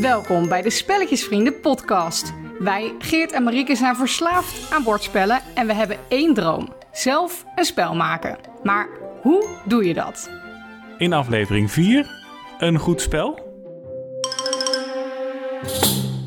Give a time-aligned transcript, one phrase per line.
[0.00, 2.32] Welkom bij de Spelletjesvrienden podcast.
[2.58, 6.72] Wij, Geert en Marieke, zijn verslaafd aan bordspellen en we hebben één droom.
[6.92, 8.38] Zelf een spel maken.
[8.62, 8.88] Maar
[9.20, 10.30] hoe doe je dat?
[10.98, 12.10] In aflevering 4,
[12.58, 13.50] een goed spel.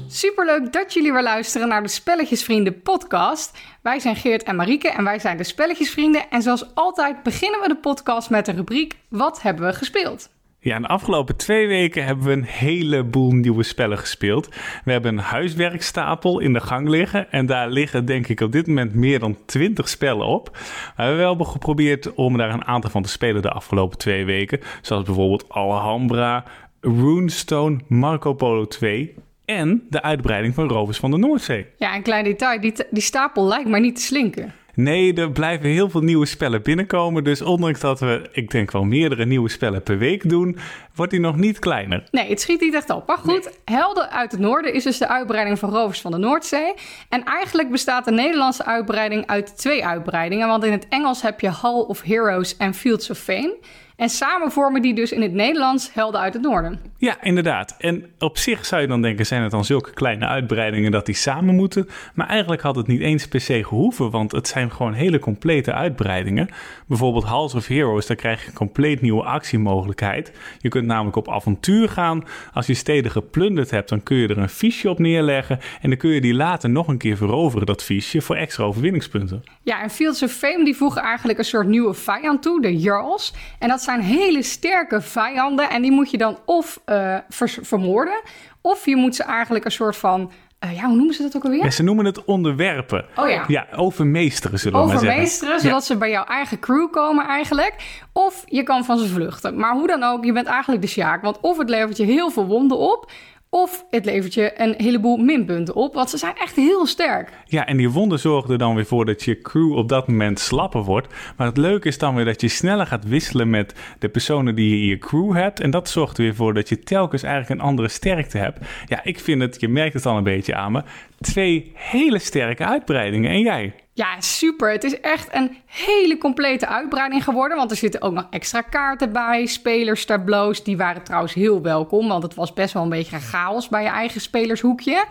[0.08, 3.58] Superleuk dat jullie weer luisteren naar de Spelletjesvrienden podcast.
[3.82, 6.30] Wij zijn Geert en Marieke en wij zijn de Spelletjesvrienden.
[6.30, 10.30] En zoals altijd beginnen we de podcast met de rubriek Wat hebben we gespeeld?
[10.66, 14.50] Ja, de afgelopen twee weken hebben we een heleboel nieuwe spellen gespeeld.
[14.86, 17.32] We hebben een huiswerkstapel in de gang liggen.
[17.32, 20.50] En daar liggen denk ik op dit moment meer dan 20 spellen op.
[20.96, 24.60] We hebben wel geprobeerd om daar een aantal van te spelen de afgelopen twee weken.
[24.82, 26.44] Zoals bijvoorbeeld Alhambra,
[26.82, 31.66] Runestone, Marco Polo 2 en de uitbreiding van Rovers van de Noordzee.
[31.78, 32.62] Ja, een klein detail.
[32.62, 34.54] Die, die stapel lijkt maar niet te slinken.
[34.76, 37.24] Nee, er blijven heel veel nieuwe spellen binnenkomen.
[37.24, 40.58] Dus ondanks dat we, ik denk wel meerdere nieuwe spellen per week doen,
[40.96, 42.04] wordt die nog niet kleiner.
[42.12, 43.08] Nee, het schiet niet echt op.
[43.08, 46.74] Maar goed, Helden uit het Noorden is dus de uitbreiding van Rovers van de Noordzee.
[47.10, 50.48] En eigenlijk bestaat de Nederlandse uitbreiding uit twee uitbreidingen.
[50.48, 53.58] Want in het Engels heb je Hall of Heroes en Fields of Fame.
[53.96, 56.80] En samen vormen die dus in het Nederlands Helden uit het Noorden.
[56.98, 57.76] Ja, inderdaad.
[57.78, 61.16] En op zich zou je dan denken, zijn het dan zulke kleine uitbreidingen dat die
[61.16, 61.88] samen moeten?
[62.14, 65.74] Maar eigenlijk had het niet eens per se gehoeven, want het zijn gewoon hele complete
[65.74, 66.50] uitbreidingen.
[66.88, 70.32] Bijvoorbeeld Halls of Heroes, daar krijg je een compleet nieuwe actiemogelijkheid.
[70.60, 72.24] Je kunt namelijk op avontuur gaan.
[72.54, 75.60] Als je steden geplunderd hebt, dan kun je er een fiche op neerleggen.
[75.82, 79.44] En dan kun je die later nog een keer veroveren, dat fiche, voor extra overwinningspunten.
[79.64, 83.34] Ja, en Fields of Fame die voegen eigenlijk een soort nieuwe vijand toe, de Jarls.
[83.60, 87.18] En dat zijn hele sterke vijanden en die moet je dan of uh,
[87.62, 88.22] vermoorden,
[88.62, 90.32] of je moet ze eigenlijk een soort van
[90.66, 91.64] uh, ja, hoe noemen ze dat ook alweer?
[91.64, 93.06] Ja, ze noemen het onderwerpen.
[93.16, 93.44] Oh ja.
[93.48, 95.10] Ja, overmeesteren zullen we maar zeggen.
[95.10, 98.04] Overmeesteren, zodat ze bij jouw eigen crew komen eigenlijk.
[98.14, 99.56] Of je kan van ze vluchten.
[99.56, 101.22] Maar hoe dan ook, je bent eigenlijk de sjaak.
[101.22, 103.12] Want of het levert je heel veel wonden op...
[103.56, 107.30] Of het levert je een heleboel minpunten op, want ze zijn echt heel sterk.
[107.46, 110.40] Ja, en die wonden zorgen er dan weer voor dat je crew op dat moment
[110.40, 111.14] slapper wordt.
[111.38, 114.70] Maar het leuke is dan weer dat je sneller gaat wisselen met de personen die
[114.70, 115.60] je in je crew hebt.
[115.60, 118.60] En dat zorgt er weer voor dat je telkens eigenlijk een andere sterkte hebt.
[118.86, 120.84] Ja, ik vind het, je merkt het al een beetje aan me,
[121.20, 123.32] twee hele sterke uitbreidingen.
[123.32, 123.74] En jij?
[123.98, 124.72] Ja, super.
[124.72, 127.58] Het is echt een hele complete uitbreiding geworden.
[127.58, 129.46] Want er zitten ook nog extra kaarten bij.
[129.46, 130.64] Spelers, tableaus.
[130.64, 132.08] Die waren trouwens heel welkom.
[132.08, 135.06] Want het was best wel een beetje chaos bij je eigen spelershoekje.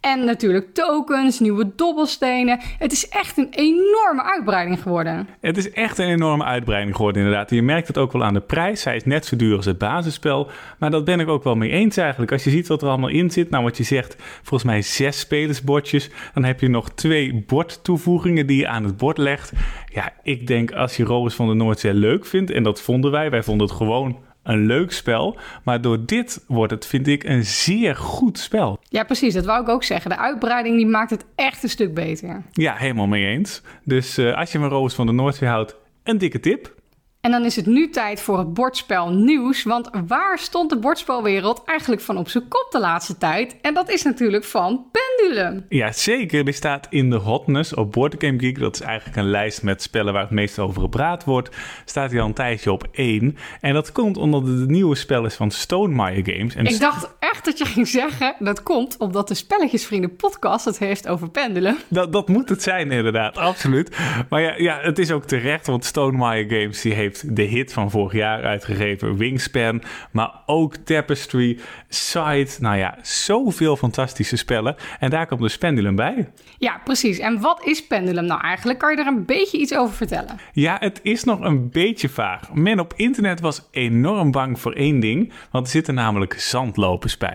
[0.00, 2.58] En natuurlijk tokens, nieuwe dobbelstenen.
[2.78, 5.28] Het is echt een enorme uitbreiding geworden.
[5.40, 7.50] Het is echt een enorme uitbreiding geworden, inderdaad.
[7.50, 8.84] Je merkt het ook wel aan de prijs.
[8.84, 10.50] Hij is net zo duur als het basisspel.
[10.78, 12.32] Maar dat ben ik ook wel mee eens eigenlijk.
[12.32, 13.50] Als je ziet wat er allemaal in zit.
[13.50, 16.10] Nou, wat je zegt, volgens mij zes spelersbordjes.
[16.34, 19.52] Dan heb je nog twee bordtoevoegingen die je aan het bord legt.
[19.92, 23.30] Ja, ik denk als je Robes van de Noordzee leuk vindt, en dat vonden wij.
[23.30, 25.36] Wij vonden het gewoon een leuk spel.
[25.62, 28.78] Maar door dit wordt het, vind ik, een zeer goed spel.
[28.88, 29.34] Ja, precies.
[29.34, 30.10] Dat wou ik ook zeggen.
[30.10, 32.42] De uitbreiding die maakt het echt een stuk beter.
[32.52, 33.62] Ja, helemaal mee eens.
[33.84, 36.76] Dus uh, als je van Roos van de Noordzee houdt, een dikke tip.
[37.20, 39.62] En dan is het nu tijd voor het bordspel nieuws.
[39.62, 43.56] Want waar stond de bordspelwereld eigenlijk van op zijn kop de laatste tijd?
[43.60, 45.66] En dat is natuurlijk van Pendulum.
[45.68, 46.44] Ja, zeker.
[46.44, 48.58] Die staat in de hotness op Board Game Geek.
[48.58, 51.56] Dat is eigenlijk een lijst met spellen waar het meest over gepraat wordt.
[51.84, 53.36] Staat hij al een tijdje op één.
[53.60, 56.54] En dat komt omdat het het nieuwe spel is van Stonemaier Games.
[56.54, 61.08] En Ik dacht dat je ging zeggen dat komt omdat de Spelletjesvrienden podcast het heeft
[61.08, 61.76] over Pendulum.
[61.88, 63.96] Dat, dat moet het zijn inderdaad, absoluut.
[64.28, 67.90] Maar ja, ja, het is ook terecht, want Stonemaier Games die heeft de hit van
[67.90, 69.82] vorig jaar uitgegeven, Wingspan.
[70.10, 72.48] Maar ook Tapestry, Side.
[72.58, 74.76] Nou ja, zoveel fantastische spellen.
[74.98, 76.30] En daar komt de Pendulum bij.
[76.58, 77.18] Ja, precies.
[77.18, 78.78] En wat is Pendulum nou eigenlijk?
[78.78, 80.38] Kan je er een beetje iets over vertellen?
[80.52, 82.52] Ja, het is nog een beetje vaag.
[82.52, 85.32] Men op internet was enorm bang voor één ding.
[85.50, 87.27] Want er zitten namelijk zandlopers bij.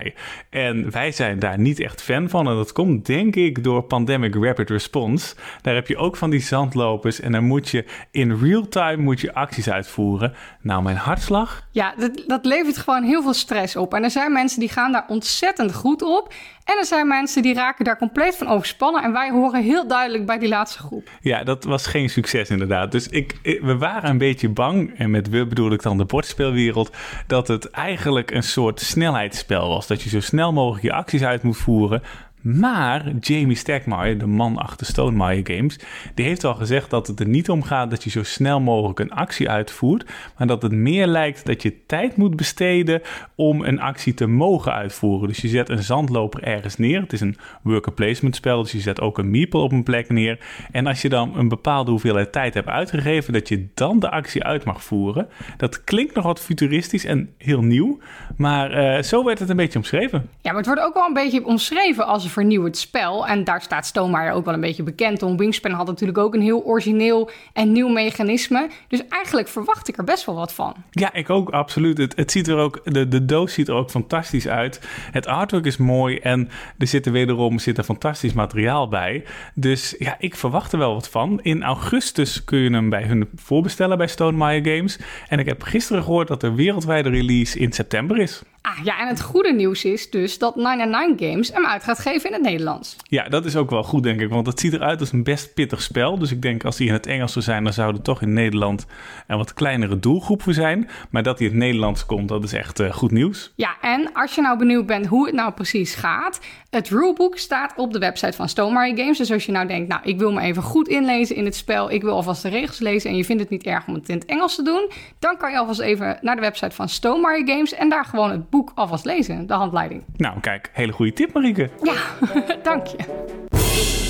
[0.50, 2.48] En wij zijn daar niet echt fan van.
[2.48, 5.34] En dat komt denk ik door Pandemic Rapid Response.
[5.62, 7.20] Daar heb je ook van die zandlopers.
[7.20, 10.34] En dan moet je in real time moet je acties uitvoeren.
[10.60, 11.66] Nou, mijn hartslag?
[11.70, 13.94] Ja, dat, dat levert gewoon heel veel stress op.
[13.94, 16.32] En er zijn mensen die gaan daar ontzettend goed op.
[16.64, 19.02] En er zijn mensen die raken daar compleet van overspannen.
[19.02, 21.10] En wij horen heel duidelijk bij die laatste groep.
[21.20, 22.92] Ja, dat was geen succes inderdaad.
[22.92, 26.90] Dus ik, we waren een beetje bang, en met we bedoel ik dan de bordspeelwereld,
[27.26, 29.83] dat het eigenlijk een soort snelheidsspel was.
[29.86, 32.02] Dat je zo snel mogelijk je acties uit moet voeren.
[32.44, 35.78] Maar Jamie Stegmaier, de man achter Stonemaier Games,
[36.14, 38.98] die heeft al gezegd dat het er niet om gaat dat je zo snel mogelijk
[38.98, 43.02] een actie uitvoert, maar dat het meer lijkt dat je tijd moet besteden
[43.34, 45.28] om een actie te mogen uitvoeren.
[45.28, 47.00] Dus je zet een zandloper ergens neer.
[47.00, 50.08] Het is een worker placement spel, dus je zet ook een meeple op een plek
[50.08, 50.38] neer.
[50.72, 54.42] En als je dan een bepaalde hoeveelheid tijd hebt uitgegeven, dat je dan de actie
[54.42, 55.28] uit mag voeren.
[55.56, 57.98] Dat klinkt nog wat futuristisch en heel nieuw,
[58.36, 60.28] maar uh, zo werd het een beetje omschreven.
[60.40, 63.26] Ja, maar het wordt ook wel een beetje omschreven als vernieuwend spel.
[63.26, 65.36] En daar staat Stonemaier ook wel een beetje bekend om.
[65.36, 68.68] Wingspan had natuurlijk ook een heel origineel en nieuw mechanisme.
[68.88, 70.74] Dus eigenlijk verwacht ik er best wel wat van.
[70.90, 71.98] Ja, ik ook, absoluut.
[71.98, 74.80] Het, het ziet er ook, de, de doos ziet er ook fantastisch uit.
[75.10, 76.48] Het artwork is mooi en
[76.78, 79.24] er zit er wederom zit er fantastisch materiaal bij.
[79.54, 81.40] Dus ja, ik verwacht er wel wat van.
[81.42, 84.98] In augustus kun je hem bij hun voorbestellen bij Stonemaier Games.
[85.28, 88.42] En ik heb gisteren gehoord dat de wereldwijde release in september is.
[88.66, 92.28] Ah ja, en het goede nieuws is dus dat 99 Games hem uit gaat geven
[92.28, 92.96] in het Nederlands.
[93.02, 94.28] Ja, dat is ook wel goed, denk ik.
[94.28, 96.18] Want het ziet eruit als een best pittig spel.
[96.18, 98.32] Dus ik denk als die in het Engels zou zijn, dan zou er toch in
[98.32, 98.86] Nederland
[99.26, 100.88] een wat kleinere doelgroep voor zijn.
[101.10, 103.52] Maar dat hij in het Nederlands komt, dat is echt uh, goed nieuws.
[103.56, 106.40] Ja, en als je nou benieuwd bent hoe het nou precies gaat.
[106.74, 109.18] Het rulebook staat op de website van Stonemaier Games.
[109.18, 111.90] Dus als je nou denkt, nou, ik wil me even goed inlezen in het spel.
[111.90, 114.14] Ik wil alvast de regels lezen en je vindt het niet erg om het in
[114.14, 114.90] het Engels te doen.
[115.18, 118.50] Dan kan je alvast even naar de website van Stonemaier Games en daar gewoon het
[118.50, 120.02] boek alvast lezen, de handleiding.
[120.16, 121.70] Nou, kijk, hele goede tip, Marieke.
[121.82, 121.94] Ja,
[122.62, 124.03] dank je.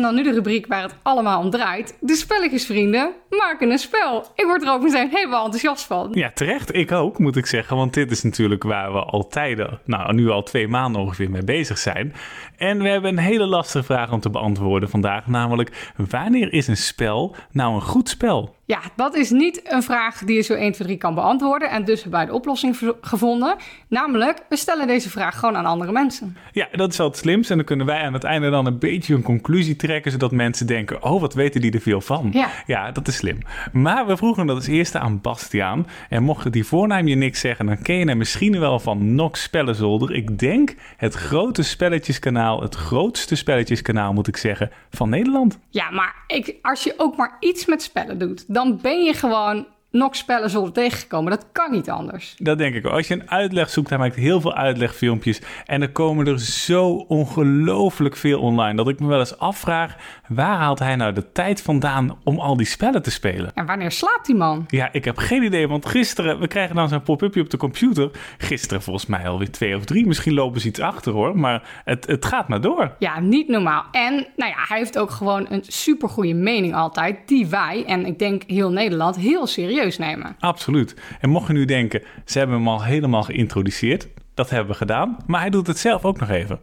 [0.00, 1.96] En dan nu de rubriek waar het allemaal om draait.
[2.00, 4.26] De spelletjesvrienden maken een spel.
[4.34, 6.10] Ik word er ook meteen helemaal enthousiast van.
[6.12, 6.74] Ja, terecht.
[6.74, 7.76] Ik ook, moet ik zeggen.
[7.76, 11.44] Want dit is natuurlijk waar we al tijden, nou nu al twee maanden ongeveer mee
[11.44, 12.14] bezig zijn.
[12.56, 15.26] En we hebben een hele lastige vraag om te beantwoorden vandaag.
[15.26, 18.54] Namelijk, wanneer is een spel nou een goed spel?
[18.70, 21.70] Ja, dat is niet een vraag die je zo 1, 2, 3 kan beantwoorden.
[21.70, 23.56] En dus hebben wij de oplossing gevonden.
[23.88, 26.36] Namelijk, we stellen deze vraag gewoon aan andere mensen.
[26.52, 27.50] Ja, dat is al het slimste.
[27.50, 30.10] En dan kunnen wij aan het einde dan een beetje een conclusie trekken.
[30.10, 32.30] Zodat mensen denken, oh, wat weten die er veel van?
[32.32, 33.38] Ja, ja dat is slim.
[33.72, 35.86] Maar we vroegen dat als eerste aan Bastiaan.
[36.08, 39.42] En mocht die voornaam je niks zeggen, dan ken je hem misschien wel van Nox
[39.42, 40.14] Spellenzolder.
[40.14, 45.58] Ik denk het grote spelletjeskanaal, het grootste spelletjeskanaal moet ik zeggen, van Nederland.
[45.70, 49.66] Ja, maar ik, als je ook maar iets met spellen doet dan ben je gewoon
[49.90, 51.30] nog spellen zullen tegengekomen.
[51.30, 52.34] Dat kan niet anders.
[52.38, 52.84] Dat denk ik.
[52.84, 55.40] Als je een uitleg zoekt, hij maakt heel veel uitlegfilmpjes.
[55.66, 58.76] En er komen er zo ongelooflijk veel online.
[58.76, 59.96] Dat ik me wel eens afvraag:
[60.28, 63.50] waar haalt hij nou de tijd vandaan om al die spellen te spelen?
[63.54, 64.64] En wanneer slaapt die man?
[64.68, 65.68] Ja, ik heb geen idee.
[65.68, 68.10] Want gisteren, we krijgen dan zo'n pop-upje op de computer.
[68.38, 70.06] Gisteren volgens mij alweer twee of drie.
[70.06, 71.38] Misschien lopen ze iets achter hoor.
[71.38, 72.94] Maar het, het gaat maar door.
[72.98, 73.84] Ja, niet normaal.
[73.92, 77.28] En nou ja, hij heeft ook gewoon een supergoeie mening altijd.
[77.28, 80.36] Die wij, en ik denk heel Nederland, heel serieus nemen.
[80.38, 80.94] Absoluut.
[81.20, 84.08] En mocht je nu denken, ze hebben hem al helemaal geïntroduceerd.
[84.34, 85.16] Dat hebben we gedaan.
[85.26, 86.60] Maar hij doet het zelf ook nog even.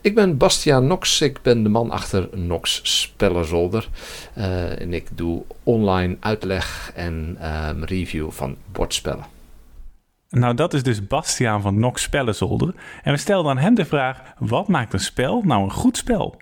[0.00, 1.20] Ik ben Bastiaan Nox.
[1.20, 3.88] Ik ben de man achter Nox Spellenzolder.
[4.38, 9.24] Uh, en ik doe online uitleg en um, review van bordspellen.
[10.30, 12.74] Nou, dat is dus Bastiaan van Nox Spellenzolder.
[13.02, 16.36] En we stelden aan hem de vraag: wat maakt een spel nou een goed spel?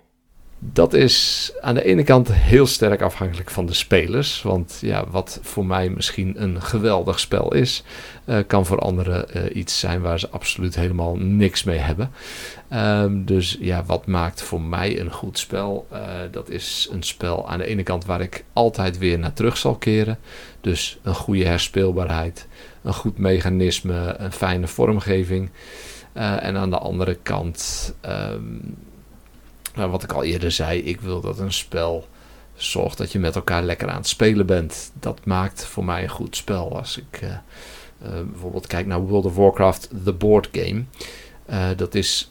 [0.59, 4.41] Dat is aan de ene kant heel sterk afhankelijk van de spelers.
[4.41, 7.83] Want ja, wat voor mij misschien een geweldig spel is,
[8.25, 12.11] uh, kan voor anderen uh, iets zijn waar ze absoluut helemaal niks mee hebben.
[12.73, 15.87] Um, dus ja, wat maakt voor mij een goed spel?
[15.93, 15.99] Uh,
[16.31, 19.75] dat is een spel aan de ene kant waar ik altijd weer naar terug zal
[19.75, 20.19] keren.
[20.61, 22.47] Dus een goede herspeelbaarheid,
[22.81, 25.49] een goed mechanisme, een fijne vormgeving.
[26.13, 27.93] en aan de andere kant.
[28.05, 28.75] Um,
[29.77, 32.07] maar wat ik al eerder zei, ik wil dat een spel
[32.55, 34.91] zorgt dat je met elkaar lekker aan het spelen bent.
[34.99, 36.77] Dat maakt voor mij een goed spel.
[36.77, 40.83] Als ik uh, uh, bijvoorbeeld kijk naar World of Warcraft, The Board Game.
[41.49, 42.29] Uh, dat, is,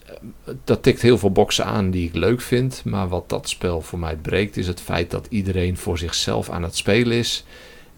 [0.65, 2.85] dat tikt heel veel boxen aan die ik leuk vind.
[2.85, 6.63] Maar wat dat spel voor mij breekt, is het feit dat iedereen voor zichzelf aan
[6.63, 7.45] het spelen is.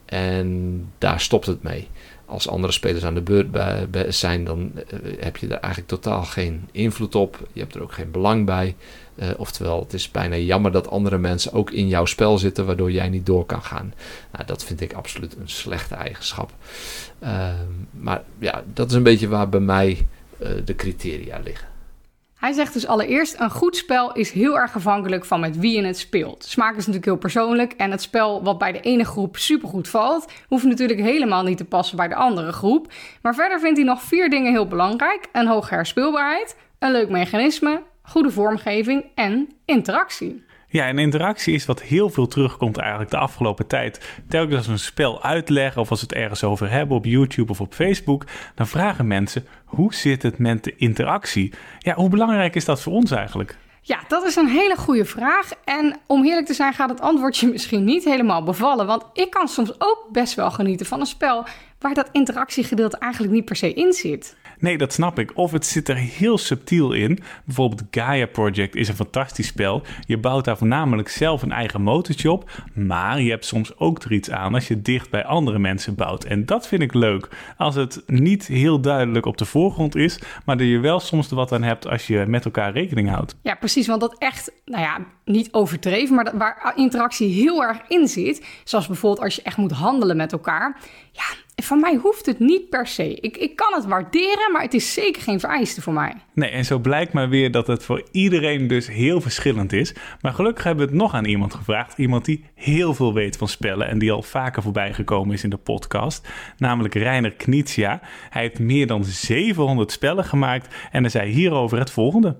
[0.04, 1.88] En daar stopt het mee.
[2.28, 3.46] Als andere spelers aan de
[3.90, 4.72] beurt zijn, dan
[5.18, 7.48] heb je er eigenlijk totaal geen invloed op.
[7.52, 8.76] Je hebt er ook geen belang bij.
[9.14, 12.92] Uh, oftewel, het is bijna jammer dat andere mensen ook in jouw spel zitten, waardoor
[12.92, 13.94] jij niet door kan gaan.
[14.32, 16.52] Nou, dat vind ik absoluut een slechte eigenschap.
[17.22, 17.48] Uh,
[17.90, 20.06] maar ja, dat is een beetje waar bij mij
[20.42, 21.67] uh, de criteria liggen.
[22.38, 25.86] Hij zegt dus allereerst: een goed spel is heel erg afhankelijk van met wie je
[25.86, 26.44] het speelt.
[26.44, 30.32] Smaak is natuurlijk heel persoonlijk en het spel wat bij de ene groep supergoed valt,
[30.48, 32.92] hoeft natuurlijk helemaal niet te passen bij de andere groep.
[33.22, 37.82] Maar verder vindt hij nog vier dingen heel belangrijk: een hoge herspeelbaarheid, een leuk mechanisme,
[38.02, 40.46] goede vormgeving en interactie.
[40.70, 44.20] Ja, en interactie is wat heel veel terugkomt eigenlijk de afgelopen tijd.
[44.28, 47.52] Telkens als we een spel uitleggen of als we het ergens over hebben op YouTube
[47.52, 51.52] of op Facebook, dan vragen mensen hoe zit het met de interactie?
[51.78, 53.56] Ja, hoe belangrijk is dat voor ons eigenlijk?
[53.82, 55.50] Ja, dat is een hele goede vraag.
[55.64, 58.86] En om eerlijk te zijn gaat het antwoordje misschien niet helemaal bevallen.
[58.86, 61.46] Want ik kan soms ook best wel genieten van een spel
[61.78, 64.36] waar dat interactiegedeelte eigenlijk niet per se in zit.
[64.60, 65.36] Nee, dat snap ik.
[65.36, 67.18] Of het zit er heel subtiel in.
[67.44, 69.82] Bijvoorbeeld Gaia Project is een fantastisch spel.
[70.06, 72.50] Je bouwt daar voornamelijk zelf een eigen motortje op.
[72.74, 76.24] Maar je hebt soms ook er iets aan als je dicht bij andere mensen bouwt.
[76.24, 77.28] En dat vind ik leuk.
[77.56, 80.18] Als het niet heel duidelijk op de voorgrond is.
[80.44, 83.36] Maar dat je wel soms er wat aan hebt als je met elkaar rekening houdt.
[83.42, 83.86] Ja, precies.
[83.86, 86.14] Want dat echt, nou ja, niet overdreven.
[86.14, 88.46] Maar dat, waar interactie heel erg in zit.
[88.64, 90.76] Zoals bijvoorbeeld als je echt moet handelen met elkaar.
[91.12, 91.24] Ja,
[91.62, 93.14] van mij hoeft het niet per se.
[93.14, 96.14] Ik, ik kan het waarderen, maar het is zeker geen vereiste voor mij.
[96.32, 99.94] Nee, en zo blijkt maar weer dat het voor iedereen dus heel verschillend is.
[100.20, 101.98] Maar gelukkig hebben we het nog aan iemand gevraagd.
[101.98, 105.50] Iemand die heel veel weet van spellen en die al vaker voorbij gekomen is in
[105.50, 106.28] de podcast.
[106.56, 108.00] Namelijk Reiner Knizia.
[108.30, 112.36] Hij heeft meer dan 700 spellen gemaakt en hij zei hierover het volgende.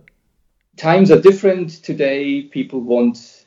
[0.75, 2.47] Times are different today.
[2.51, 3.38] People want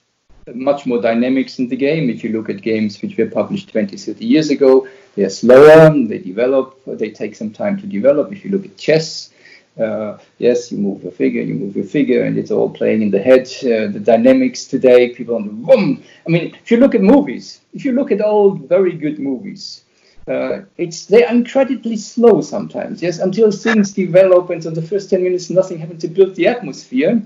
[0.54, 2.10] much more dynamics in the game.
[2.10, 6.18] If you look at games which were published 20, 30 years ago, they're slower, they
[6.18, 8.32] develop, they take some time to develop.
[8.32, 9.32] If you look at chess,
[9.80, 13.12] uh, yes, you move your figure, you move your figure, and it's all playing in
[13.12, 13.48] the head.
[13.62, 16.04] Uh, the dynamics today, people on the boom.
[16.26, 19.84] I mean, if you look at movies, if you look at old, very good movies,
[20.28, 23.02] uh, it's they're incredibly slow sometimes.
[23.02, 26.48] Yes, until things develop, and in the first ten minutes, nothing happened to build the
[26.48, 27.22] atmosphere.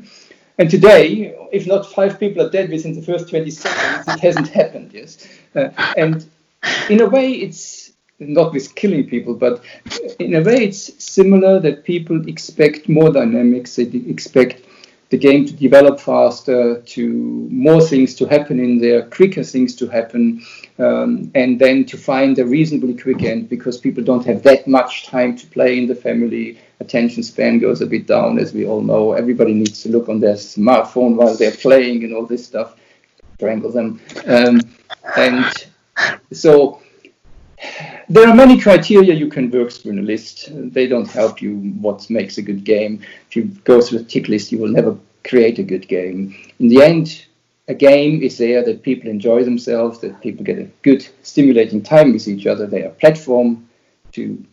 [0.58, 4.48] And today, if not five people are dead within the first 20 seconds, it hasn't
[4.48, 5.28] happened, yes.
[5.54, 6.26] Uh, and
[6.90, 9.62] in a way, it's not with killing people, but
[10.20, 14.65] in a way, it's similar that people expect more dynamics, they expect
[15.10, 17.14] the game to develop faster, to
[17.52, 20.44] more things to happen in there, quicker things to happen,
[20.80, 25.06] um, and then to find a reasonably quick end because people don't have that much
[25.06, 26.60] time to play in the family.
[26.80, 29.14] Attention span goes a bit down, as we all know.
[29.14, 32.76] Everybody needs to look on their smartphone while they're playing and all this stuff,
[33.36, 34.02] strangle them.
[34.26, 34.60] Um,
[35.16, 35.46] and
[36.34, 36.82] so
[38.10, 40.50] there are many criteria you can work through in a list.
[40.52, 43.02] They don't help you what makes a good game.
[43.30, 46.36] If you go through a tick list, you will never create a good game.
[46.60, 47.26] In the end,
[47.68, 52.14] a game is there that people enjoy themselves, that people get a good, stimulating time
[52.14, 52.68] with each other.
[52.68, 53.68] They are a platform
[54.12, 54.44] to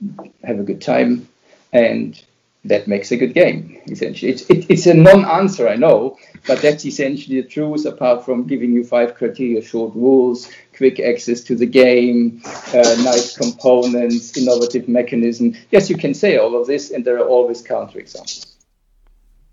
[0.45, 1.29] have a good time,
[1.73, 2.21] and
[2.65, 4.31] that makes a good game, essentially.
[4.33, 6.17] It's, it, it's a non answer, I know,
[6.47, 11.41] but that's essentially the truth, apart from giving you five criteria short rules, quick access
[11.45, 12.41] to the game,
[12.75, 15.55] uh, nice components, innovative mechanism.
[15.71, 18.47] Yes, you can say all of this, and there are always counterexamples.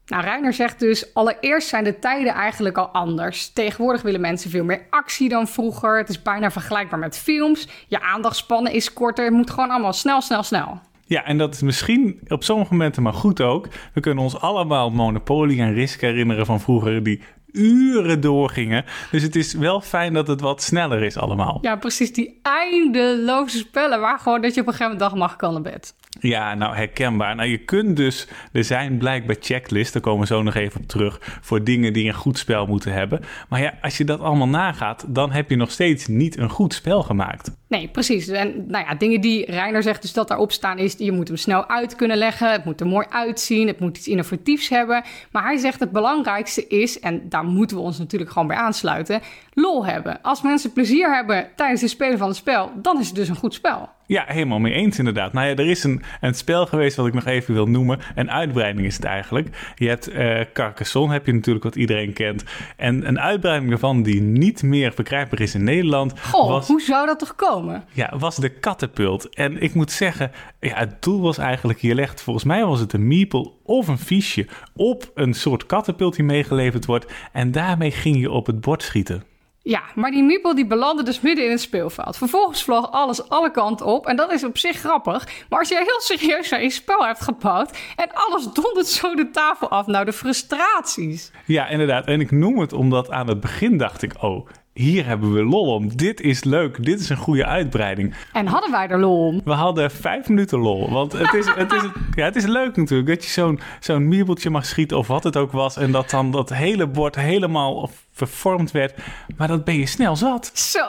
[0.06, 3.50] Nou, Reiner zegt dus, allereerst zijn de tijden eigenlijk al anders.
[3.50, 5.98] Tegenwoordig willen mensen veel meer actie dan vroeger.
[5.98, 7.68] Het is bijna vergelijkbaar met films.
[7.88, 9.25] Je aandachtspannen is korter.
[9.25, 10.80] Het moet gewoon allemaal snel, snel, snel.
[11.10, 13.68] Ja, en dat is misschien op sommige momenten maar goed ook.
[13.94, 17.04] We kunnen ons allemaal Monopoly en Risk herinneren van vroeger...
[17.04, 18.86] die uren doorgingen.
[19.12, 21.58] Dus het is wel fijn dat het wat sneller is allemaal.
[21.62, 22.13] Ja, precies.
[22.13, 25.62] Die eindeloze spellen waar gewoon dat je op een gegeven moment dag mag kan naar
[25.62, 25.96] bed.
[26.20, 27.36] Ja, nou herkenbaar.
[27.36, 30.88] Nou, je kunt dus, er zijn blijkbaar checklists, daar komen we zo nog even op
[30.88, 33.22] terug, voor dingen die een goed spel moeten hebben.
[33.50, 36.74] Maar ja, als je dat allemaal nagaat, dan heb je nog steeds niet een goed
[36.74, 37.51] spel gemaakt.
[37.70, 38.28] Nee, precies.
[38.28, 41.38] En nou ja, dingen die Reiner zegt, dus dat daarop staan, is je moet hem
[41.38, 42.52] snel uit kunnen leggen.
[42.52, 43.68] Het moet er mooi uitzien.
[43.68, 45.04] Het moet iets innovatiefs hebben.
[45.32, 49.22] Maar hij zegt het belangrijkste is, en daar moeten we ons natuurlijk gewoon bij aansluiten,
[49.54, 50.22] lol hebben.
[50.22, 53.36] Als mensen plezier hebben tijdens het spelen van het spel, dan is het dus een
[53.36, 53.90] goed spel.
[54.06, 55.34] Ja, helemaal mee eens inderdaad.
[55.34, 58.00] Nou ja, er is een, een spel geweest wat ik nog even wil noemen.
[58.16, 59.74] Een uitbreiding is het eigenlijk.
[59.76, 62.44] Je hebt uh, Carcassonne, heb je natuurlijk wat iedereen kent.
[62.78, 66.20] En een uitbreiding ervan die niet meer verkrijgbaar is in Nederland.
[66.20, 67.59] Goh, was, hoe zou dat toch komen?
[67.94, 69.36] Ja, was de katapult.
[69.36, 72.94] En ik moet zeggen, ja, het doel was eigenlijk, je legt, volgens mij was het
[72.94, 77.12] een meeple of een fiche op een soort katapult die meegeleverd wordt.
[77.32, 79.24] En daarmee ging je op het bord schieten.
[79.70, 82.18] Ja, maar die Meeple die belandde dus midden in het speelveld.
[82.18, 85.28] Vervolgens vloog alles alle kanten op en dat is op zich grappig.
[85.50, 89.30] Maar als je heel serieus naar je spel hebt gebouwd en alles dondert zo de
[89.30, 91.32] tafel af, nou de frustraties.
[91.46, 92.06] Ja, inderdaad.
[92.06, 94.48] En ik noem het omdat aan het begin dacht ik, oh,
[94.79, 95.98] hier hebben we lol om.
[95.98, 96.83] Dit is leuk.
[96.86, 98.13] Dit is een goede uitbreiding.
[98.33, 99.41] En hadden wij er lol om?
[99.43, 100.91] We hadden vijf minuten lol.
[100.91, 101.81] Want het is, het is,
[102.15, 105.38] ja, het is leuk natuurlijk dat je zo'n zo'n miebeltje mag schieten of wat het
[105.38, 105.77] ook was.
[105.77, 107.89] En dat dan dat hele bord helemaal
[108.28, 108.94] vervormd werd.
[109.38, 110.52] Maar dat ben je snel zat.
[110.54, 110.80] Zo,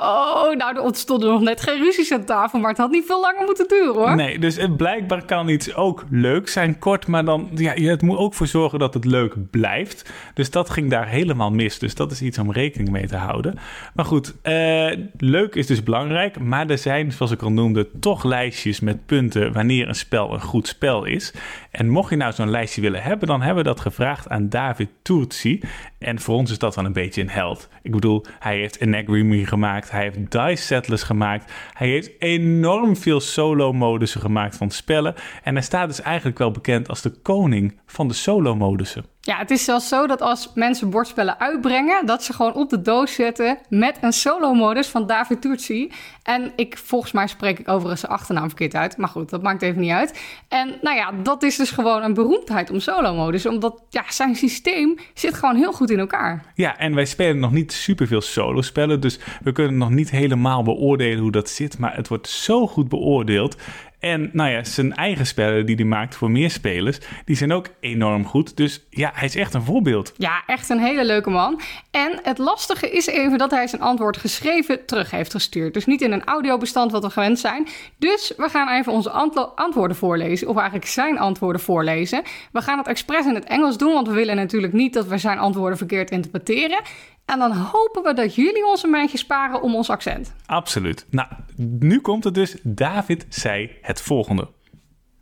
[0.55, 3.45] nou er ontstonden nog net geen ruzies aan tafel, maar het had niet veel langer
[3.45, 4.17] moeten duren hoor.
[4.17, 8.03] Nee, dus het blijkbaar kan iets ook leuk zijn, kort, maar dan, ja, je het
[8.03, 10.11] moet ook voor zorgen dat het leuk blijft.
[10.35, 11.79] Dus dat ging daar helemaal mis.
[11.79, 13.59] Dus dat is iets om rekening mee te houden.
[13.95, 18.25] Maar goed, eh, leuk is dus belangrijk, maar er zijn, zoals ik al noemde, toch
[18.25, 21.35] lijstjes met punten wanneer een spel een goed spel is.
[21.71, 24.89] En mocht je nou zo'n lijstje willen hebben, dan hebben we dat gevraagd aan David
[25.03, 25.61] Turci.
[26.01, 27.69] En voor ons is dat dan een beetje een held.
[27.83, 33.21] Ik bedoel, hij heeft Enagrammy gemaakt, hij heeft Dice Settlers gemaakt, hij heeft enorm veel
[33.21, 35.15] solo-modussen gemaakt van spellen.
[35.43, 39.05] En hij staat dus eigenlijk wel bekend als de koning van de solo-modussen.
[39.23, 42.83] Ja, het is zelfs zo dat als mensen bordspellen uitbrengen, dat ze gewoon op de
[42.83, 45.93] doos zetten met een solo-modus van David Turci.
[46.23, 49.63] En ik, volgens mij spreek ik overigens zijn achternaam verkeerd uit, maar goed, dat maakt
[49.63, 50.21] even niet uit.
[50.49, 54.95] En nou ja, dat is dus gewoon een beroemdheid om solo-modus, omdat ja, zijn systeem
[55.15, 56.45] zit gewoon heel goed in elkaar.
[56.55, 61.19] Ja, en wij spelen nog niet superveel solo-spellen, dus we kunnen nog niet helemaal beoordelen
[61.19, 63.57] hoe dat zit, maar het wordt zo goed beoordeeld.
[64.01, 67.67] En nou ja, zijn eigen spellen die hij maakt voor meer spelers, die zijn ook
[67.81, 68.57] enorm goed.
[68.57, 70.13] Dus ja, hij is echt een voorbeeld.
[70.17, 71.61] Ja, echt een hele leuke man.
[71.91, 75.75] En het lastige is even dat hij zijn antwoord geschreven terug heeft gestuurd.
[75.75, 77.69] Dus niet in een audiobestand wat we gewend zijn.
[77.99, 79.11] Dus we gaan even onze
[79.55, 82.23] antwoorden voorlezen, of eigenlijk zijn antwoorden voorlezen.
[82.53, 85.19] We gaan het expres in het Engels doen, want we willen natuurlijk niet dat we
[85.19, 86.81] zijn antwoorden verkeerd interpreteren.
[87.25, 90.35] En dan hopen we dat jullie ons een beetje sparen om ons accent.
[90.47, 91.07] Absoluut.
[91.11, 92.57] Nou, nu komt het dus.
[92.63, 94.49] David zei het volgende.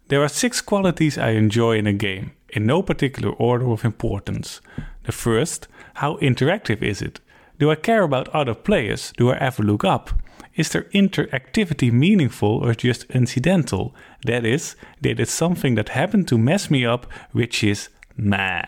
[0.07, 4.61] There are six qualities I enjoy in a game, in no particular order of importance.
[5.02, 7.21] The first, how interactive is it?
[7.57, 9.11] Do I care about other players?
[9.12, 10.14] Do I ever look up?
[10.52, 13.93] Is their interactivity meaningful or just incidental?
[14.21, 18.62] That is, did it something that happened to mess me up, which is meh.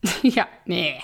[0.22, 1.00] ja, nee.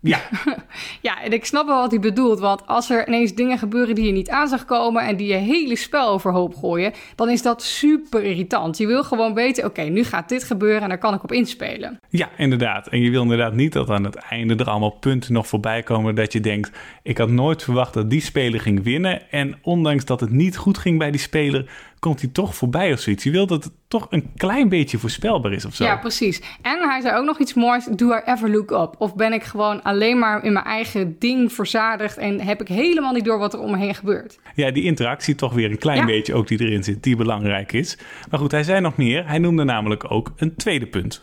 [0.00, 0.20] Ja.
[1.08, 2.40] ja, en ik snap wel wat hij bedoelt.
[2.40, 5.34] Want als er ineens dingen gebeuren die je niet aan zag komen en die je
[5.34, 8.78] hele spel overhoop gooien, dan is dat super irritant.
[8.78, 12.00] Je wil gewoon weten, oké, nu gaat dit gebeuren en daar kan ik op inspelen.
[12.08, 12.88] Ja, inderdaad.
[12.88, 16.14] En je wil inderdaad niet dat aan het einde er allemaal punten nog voorbij komen
[16.14, 16.70] dat je denkt,
[17.02, 19.30] ik had nooit verwacht dat die speler ging winnen.
[19.30, 23.00] En ondanks dat het niet goed ging bij die speler, komt hij toch voorbij of
[23.00, 23.24] zoiets.
[23.24, 25.84] Je wil dat het toch een klein beetje voorspelbaar is of zo.
[25.84, 26.40] Ja, precies.
[26.62, 27.84] En hij zei ook nog iets moois.
[27.84, 28.94] Do I ever look up?
[28.98, 32.16] Of ben ik gewoon alleen maar in mijn eigen ding verzadigd...
[32.16, 34.38] en heb ik helemaal niet door wat er om me heen gebeurt?
[34.54, 37.02] Ja, die interactie toch weer een klein beetje ook die erin zit...
[37.02, 37.98] die belangrijk is.
[38.30, 39.28] Maar goed, hij zei nog meer.
[39.28, 41.20] Hij noemde namelijk ook een tweede punt.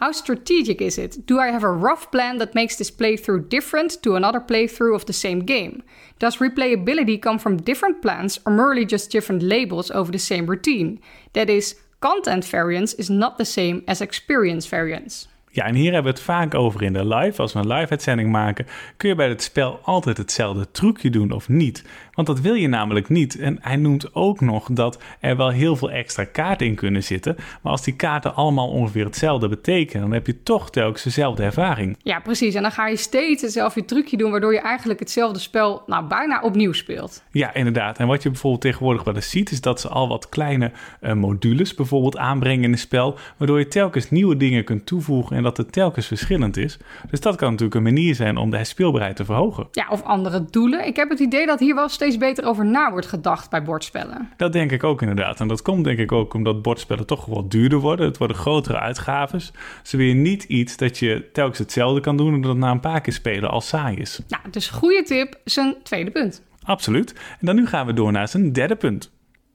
[0.00, 1.26] How strategic is it?
[1.26, 5.04] Do I have a rough plan that makes this playthrough different to another playthrough of
[5.04, 5.82] the same game?
[6.18, 11.00] Does replayability come from different plans or merely just different labels over the same routine?
[11.34, 15.26] That is, content variance is not the same as experience variance.
[15.52, 17.42] Ja, en hier hebben we het vaak over in de live.
[17.42, 21.48] Als we een live-uitzending maken, kun je bij het spel altijd hetzelfde trucje doen of
[21.48, 21.84] niet.
[22.20, 23.38] Want dat wil je namelijk niet.
[23.38, 27.36] En hij noemt ook nog dat er wel heel veel extra kaarten in kunnen zitten.
[27.62, 31.96] Maar als die kaarten allemaal ongeveer hetzelfde betekenen, dan heb je toch telkens dezelfde ervaring.
[32.02, 32.54] Ja, precies.
[32.54, 36.40] En dan ga je steeds hetzelfde trucje doen, waardoor je eigenlijk hetzelfde spel nou bijna
[36.40, 37.22] opnieuw speelt.
[37.30, 37.98] Ja, inderdaad.
[37.98, 41.12] En wat je bijvoorbeeld tegenwoordig wel eens ziet, is dat ze al wat kleine uh,
[41.12, 45.56] modules bijvoorbeeld aanbrengen in het spel, waardoor je telkens nieuwe dingen kunt toevoegen en dat
[45.56, 46.78] het telkens verschillend is.
[47.10, 49.68] Dus dat kan natuurlijk een manier zijn om de speelbaarheid te verhogen.
[49.72, 50.86] Ja, of andere doelen.
[50.86, 54.28] Ik heb het idee dat hier wel steeds beter over na wordt gedacht bij bordspellen.
[54.36, 55.40] Dat denk ik ook inderdaad.
[55.40, 58.06] En dat komt denk ik ook omdat bordspellen toch wel duurder worden.
[58.06, 59.52] Het worden grotere uitgaves.
[59.82, 62.80] Ze wil je niet iets dat je telkens hetzelfde kan doen en dat na een
[62.80, 64.20] paar keer spelen al saai is.
[64.28, 66.42] Nou, dus goede tip, zijn tweede punt.
[66.62, 67.12] Absoluut.
[67.12, 69.10] En dan nu gaan we door naar zijn derde punt.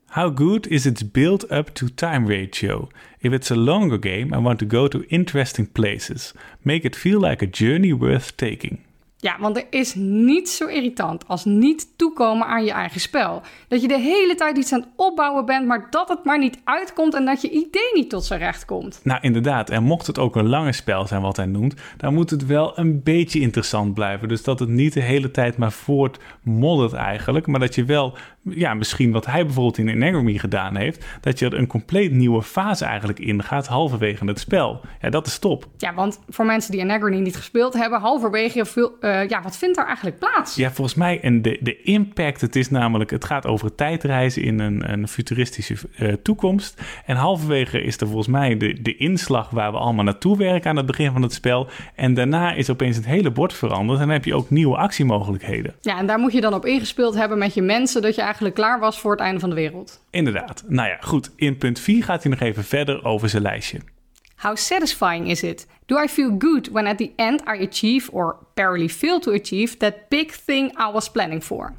[0.07, 2.87] How good is its build-up to time ratio?
[3.19, 6.33] If it's a longer game, I want to go to interesting places.
[6.61, 8.84] Make it feel like a journey worth taking.
[9.25, 13.41] Ja, want er is niets zo irritant als niet toekomen aan je eigen spel.
[13.67, 16.59] Dat je de hele tijd iets aan het opbouwen bent, maar dat het maar niet
[16.63, 18.99] uitkomt en dat je idee niet tot zijn recht komt.
[19.03, 19.69] Nou, inderdaad.
[19.69, 22.79] En mocht het ook een lange spel zijn, wat hij noemt, dan moet het wel
[22.79, 24.27] een beetje interessant blijven.
[24.27, 28.17] Dus dat het niet de hele tijd maar voortmoddert eigenlijk, maar dat je wel,
[28.49, 32.41] ja, misschien wat hij bijvoorbeeld in Enagamy gedaan heeft, dat je er een compleet nieuwe
[32.41, 34.81] fase eigenlijk ingaat halverwege het spel.
[35.01, 35.67] Ja, dat is top.
[35.77, 38.91] Ja, want voor mensen die Enagamy niet gespeeld hebben, halverwege veel.
[39.01, 40.55] Uh, uh, ja, wat vindt er eigenlijk plaats?
[40.55, 44.59] Ja, volgens mij, en de, de impact, het is namelijk, het gaat over tijdreizen in
[44.59, 46.81] een, een futuristische uh, toekomst.
[47.05, 50.77] En halverwege is er volgens mij de, de inslag waar we allemaal naartoe werken aan
[50.77, 51.67] het begin van het spel.
[51.95, 55.73] En daarna is opeens het hele bord veranderd en dan heb je ook nieuwe actiemogelijkheden.
[55.81, 58.55] Ja, en daar moet je dan op ingespeeld hebben met je mensen, dat je eigenlijk
[58.55, 60.05] klaar was voor het einde van de wereld.
[60.09, 60.63] Inderdaad.
[60.67, 61.31] Nou ja, goed.
[61.35, 63.79] In punt 4 gaat hij nog even verder over zijn lijstje.
[64.35, 65.67] How satisfying is it?
[65.85, 69.77] Do I feel good when at the end I achieve or barely fail to achieve
[69.77, 71.73] that big thing I was planning for?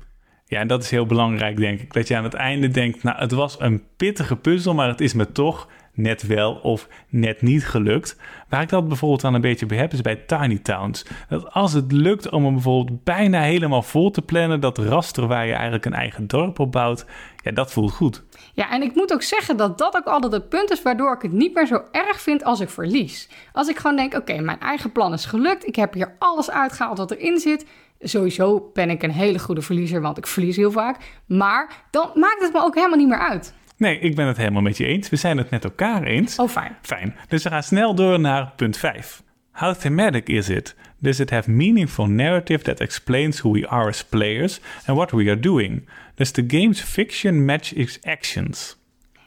[0.46, 1.92] Ja, en dat is heel belangrijk, denk ik.
[1.92, 5.14] Dat je aan het einde denkt, nou, het was een pittige puzzel, maar het is
[5.14, 8.16] me toch net wel of net niet gelukt.
[8.48, 11.06] Waar ik dat bijvoorbeeld aan een beetje bij heb, is bij Tiny Towns.
[11.28, 15.46] Dat als het lukt om hem bijvoorbeeld bijna helemaal vol te plannen, dat raster waar
[15.46, 17.06] je eigenlijk een eigen dorp op bouwt,
[17.42, 18.24] ja, dat voelt goed.
[18.54, 21.22] Ja, en ik moet ook zeggen dat dat ook altijd het punt is waardoor ik
[21.22, 23.28] het niet meer zo erg vind als ik verlies.
[23.52, 26.98] Als ik gewoon denk, oké, mijn eigen plan is gelukt, ik heb hier alles uitgehaald
[26.98, 27.66] wat erin zit.
[28.00, 30.96] Sowieso ben ik een hele goede verliezer, want ik verlies heel vaak.
[31.26, 33.54] Maar dan maakt het me ook helemaal niet meer uit.
[33.76, 35.08] Nee, ik ben het helemaal met je eens.
[35.08, 36.38] We zijn het met elkaar eens.
[36.38, 36.76] Oh, fijn.
[36.82, 37.16] Fijn.
[37.28, 39.22] Dus we gaan snel door naar punt 5.
[39.52, 40.74] How thematic is it?
[40.98, 45.24] Does it have meaningful narrative that explains who we are as players and what we
[45.30, 45.88] are doing?
[46.14, 48.76] Does the game's fiction match its actions?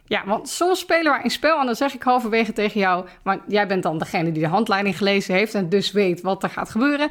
[0.06, 3.42] Ja, want soms spelen we een spel en dan zeg ik halverwege tegen jou, want
[3.48, 6.70] jij bent dan degene die de handleiding gelezen heeft en dus weet wat er gaat
[6.70, 7.10] gebeuren.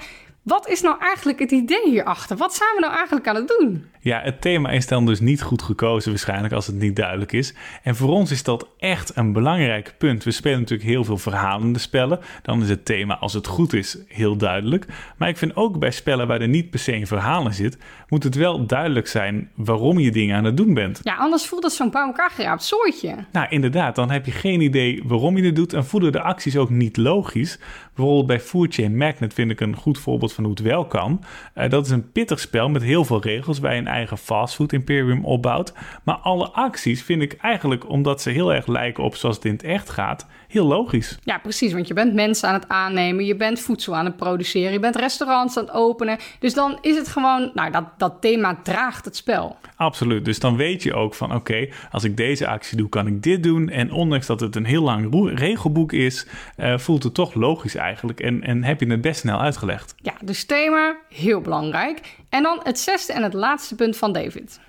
[0.49, 2.37] Wat is nou eigenlijk het idee hierachter?
[2.37, 3.85] Wat zijn we nou eigenlijk aan het doen?
[4.01, 7.55] Ja, het thema is dan dus niet goed gekozen waarschijnlijk als het niet duidelijk is.
[7.83, 10.25] En voor ons is dat echt een belangrijk punt.
[10.25, 12.21] We spelen natuurlijk heel veel verhalende spellen.
[12.43, 14.87] Dan is het thema, als het goed is, heel duidelijk.
[15.17, 17.79] Maar ik vind ook bij spellen waar er niet per se een verhaal in zit,
[18.09, 21.01] moet het wel duidelijk zijn waarom je dingen aan het doen bent.
[21.03, 23.15] Ja, anders voelt het zo'n bij elkaar geraapt soortje.
[23.33, 26.57] Nou, inderdaad, dan heb je geen idee waarom je het doet en voelen de acties
[26.57, 27.59] ook niet logisch.
[27.95, 31.25] Bijvoorbeeld bij Food Chain Magnet vind ik een goed voorbeeld van hoe het wel kan.
[31.55, 34.73] Uh, dat is een pittig spel met heel veel regels waar je een eigen fastfood
[34.73, 35.73] imperium opbouwt.
[36.03, 39.53] Maar alle acties vind ik eigenlijk, omdat ze heel erg lijken op zoals het in
[39.53, 41.19] het echt gaat, heel logisch.
[41.23, 44.73] Ja, precies, want je bent mensen aan het aannemen, je bent voedsel aan het produceren,
[44.73, 46.19] je bent restaurants aan het openen.
[46.39, 49.57] Dus dan is het gewoon, nou, dat, dat thema draagt het spel.
[49.77, 53.23] Absoluut, dus dan weet je ook van, oké, als ik deze actie doe, kan ik
[53.23, 53.69] dit doen.
[53.69, 58.21] En ondanks dat het een heel lang regelboek is, uh, voelt het toch logisch eigenlijk
[58.21, 59.95] en, en heb je het best snel uitgelegd.
[59.97, 62.17] Ja, dus thema, heel belangrijk.
[62.29, 64.61] En dan het zesde en het laatste punt van David.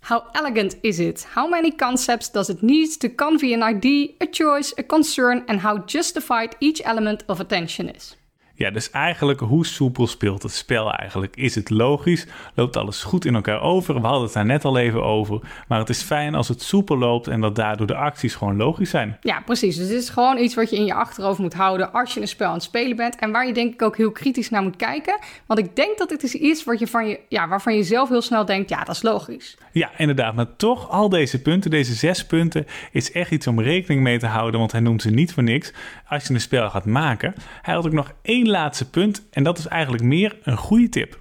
[0.00, 1.26] How elegant is it?
[1.34, 5.60] How many concepts does it need to convey an idea, a choice, a concern, and
[5.60, 8.16] how justified each element of attention is?
[8.58, 11.36] Ja, dus eigenlijk hoe soepel speelt het spel eigenlijk?
[11.36, 12.26] Is het logisch?
[12.54, 13.94] Loopt alles goed in elkaar over?
[13.94, 15.40] We hadden het daar net al even over.
[15.68, 18.90] Maar het is fijn als het soepel loopt en dat daardoor de acties gewoon logisch
[18.90, 19.16] zijn.
[19.20, 19.76] Ja, precies.
[19.76, 22.28] Dus dit is gewoon iets wat je in je achterhoofd moet houden als je een
[22.28, 23.16] spel aan het spelen bent.
[23.18, 25.18] En waar je denk ik ook heel kritisch naar moet kijken.
[25.46, 28.08] Want ik denk dat dit is iets wat je van je, ja, waarvan je zelf
[28.08, 29.56] heel snel denkt, ja, dat is logisch.
[29.72, 30.34] Ja, inderdaad.
[30.34, 34.26] Maar toch, al deze punten, deze zes punten, is echt iets om rekening mee te
[34.26, 34.58] houden.
[34.60, 35.72] Want hij noemt ze niet voor niks
[36.08, 37.34] als je een spel gaat maken.
[37.62, 41.20] Hij had ook nog één laatste punt en dat is eigenlijk meer een goede tip.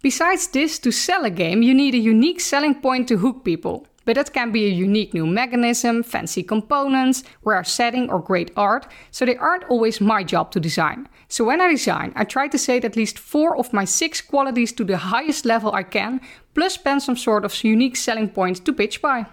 [0.00, 3.88] Besides this, to sell a game, you need a unique selling point to hook people.
[4.04, 8.86] But that can be a unique new mechanism, fancy components, rare setting, or great art,
[9.10, 11.06] so they aren't always my job to design.
[11.28, 14.72] So when I design, I try to say at least four of my six qualities
[14.72, 16.20] to the highest level I can,
[16.54, 19.26] plus spend some sort of unique selling point to pitch by.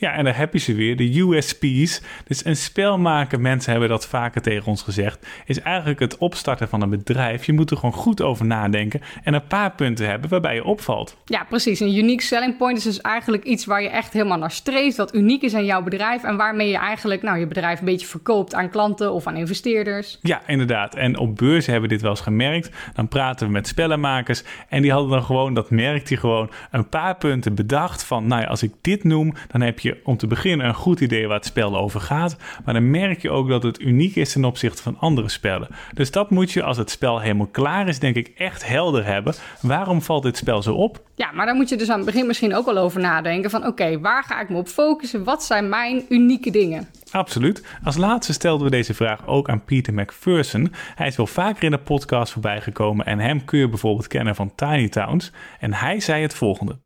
[0.00, 2.02] Ja, en daar heb je ze weer, de USP's.
[2.26, 6.68] Dus een spel maken, mensen hebben dat vaker tegen ons gezegd, is eigenlijk het opstarten
[6.68, 7.44] van een bedrijf.
[7.44, 11.16] Je moet er gewoon goed over nadenken en een paar punten hebben waarbij je opvalt.
[11.24, 11.80] Ja, precies.
[11.80, 15.14] Een unique selling point is dus eigenlijk iets waar je echt helemaal naar streeft, wat
[15.14, 18.54] uniek is aan jouw bedrijf en waarmee je eigenlijk nou, je bedrijf een beetje verkoopt
[18.54, 20.18] aan klanten of aan investeerders.
[20.22, 20.94] Ja, inderdaad.
[20.94, 22.70] En op beurzen hebben we dit wel eens gemerkt.
[22.94, 26.88] Dan praten we met spellenmakers en die hadden dan gewoon, dat merkt hij gewoon, een
[26.88, 30.26] paar punten bedacht van, nou ja, als ik dit noem, dan heb je om te
[30.26, 32.36] beginnen een goed idee waar het spel over gaat.
[32.64, 35.68] Maar dan merk je ook dat het uniek is ten opzichte van andere spellen.
[35.94, 39.34] Dus dat moet je als het spel helemaal klaar is, denk ik, echt helder hebben.
[39.60, 41.02] Waarom valt dit spel zo op?
[41.14, 43.66] Ja, maar dan moet je dus aan het begin misschien ook wel over nadenken van
[43.66, 45.24] oké, waar ga ik me op focussen?
[45.24, 46.88] Wat zijn mijn unieke dingen?
[47.10, 47.66] Absoluut.
[47.84, 50.72] Als laatste stelden we deze vraag ook aan Peter McPherson.
[50.94, 54.34] Hij is wel vaker in de podcast voorbij gekomen en hem kun je bijvoorbeeld kennen
[54.34, 55.32] van Tiny Towns.
[55.60, 56.78] En hij zei het volgende.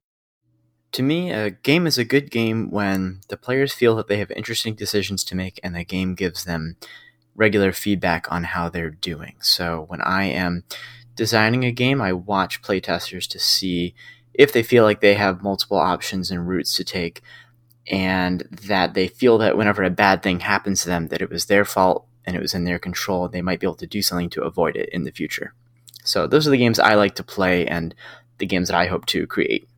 [0.95, 4.31] To me, a game is a good game when the players feel that they have
[4.31, 6.77] interesting decisions to make and the game gives them
[7.35, 9.35] regular feedback on how they're doing.
[9.41, 10.63] So when I am
[11.17, 13.97] designing a game, I watch playtesters to see
[14.35, 17.23] if they feel like they have multiple options and routes to take
[17.89, 21.47] and that they feel that whenever a bad thing happens to them that it was
[21.47, 24.31] their fault and it was in their control, they might be able to do something
[24.31, 25.55] to avoid it in the future.
[26.05, 27.97] So those are the games I like to play and
[28.39, 29.69] the games that I hope to create.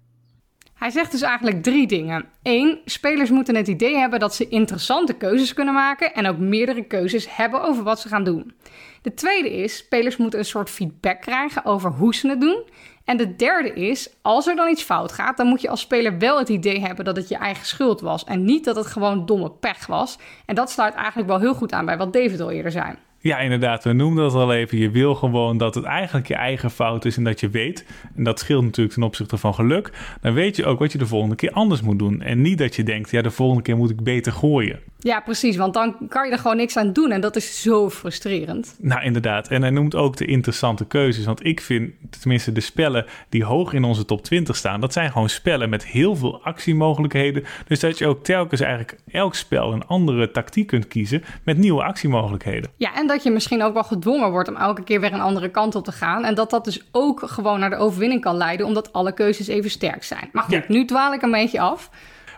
[0.76, 2.24] Hij zegt dus eigenlijk drie dingen.
[2.42, 6.84] Eén, spelers moeten het idee hebben dat ze interessante keuzes kunnen maken en ook meerdere
[6.84, 8.54] keuzes hebben over wat ze gaan doen.
[9.02, 12.62] De tweede is, spelers moeten een soort feedback krijgen over hoe ze het doen.
[13.04, 16.18] En de derde is, als er dan iets fout gaat, dan moet je als speler
[16.18, 18.24] wel het idee hebben dat het je eigen schuld was.
[18.24, 20.18] En niet dat het gewoon domme pech was.
[20.46, 22.94] En dat sluit eigenlijk wel heel goed aan bij wat David al eerder zei.
[23.26, 23.84] Ja, inderdaad.
[23.84, 24.78] We noemden dat al even.
[24.78, 27.84] Je wil gewoon dat het eigenlijk je eigen fout is en dat je weet.
[28.16, 29.92] En dat scheelt natuurlijk ten opzichte van geluk.
[30.20, 32.22] Dan weet je ook wat je de volgende keer anders moet doen.
[32.22, 34.80] En niet dat je denkt, ja, de volgende keer moet ik beter gooien.
[34.98, 35.56] Ja, precies.
[35.56, 37.10] Want dan kan je er gewoon niks aan doen.
[37.10, 38.76] En dat is zo frustrerend.
[38.80, 39.48] Nou, inderdaad.
[39.48, 41.24] En hij noemt ook de interessante keuzes.
[41.24, 45.12] Want ik vind, tenminste, de spellen die hoog in onze top 20 staan, dat zijn
[45.12, 47.44] gewoon spellen met heel veel actiemogelijkheden.
[47.66, 51.82] Dus dat je ook telkens eigenlijk elk spel een andere tactiek kunt kiezen met nieuwe
[51.82, 52.70] actiemogelijkheden.
[52.76, 55.48] Ja, en dat je misschien ook wel gedwongen wordt om elke keer weer een andere
[55.48, 56.24] kant op te gaan.
[56.24, 59.70] En dat dat dus ook gewoon naar de overwinning kan leiden, omdat alle keuzes even
[59.70, 60.28] sterk zijn.
[60.32, 60.62] Maar goed, Ja.
[60.68, 61.90] nu dwaal ik een beetje af.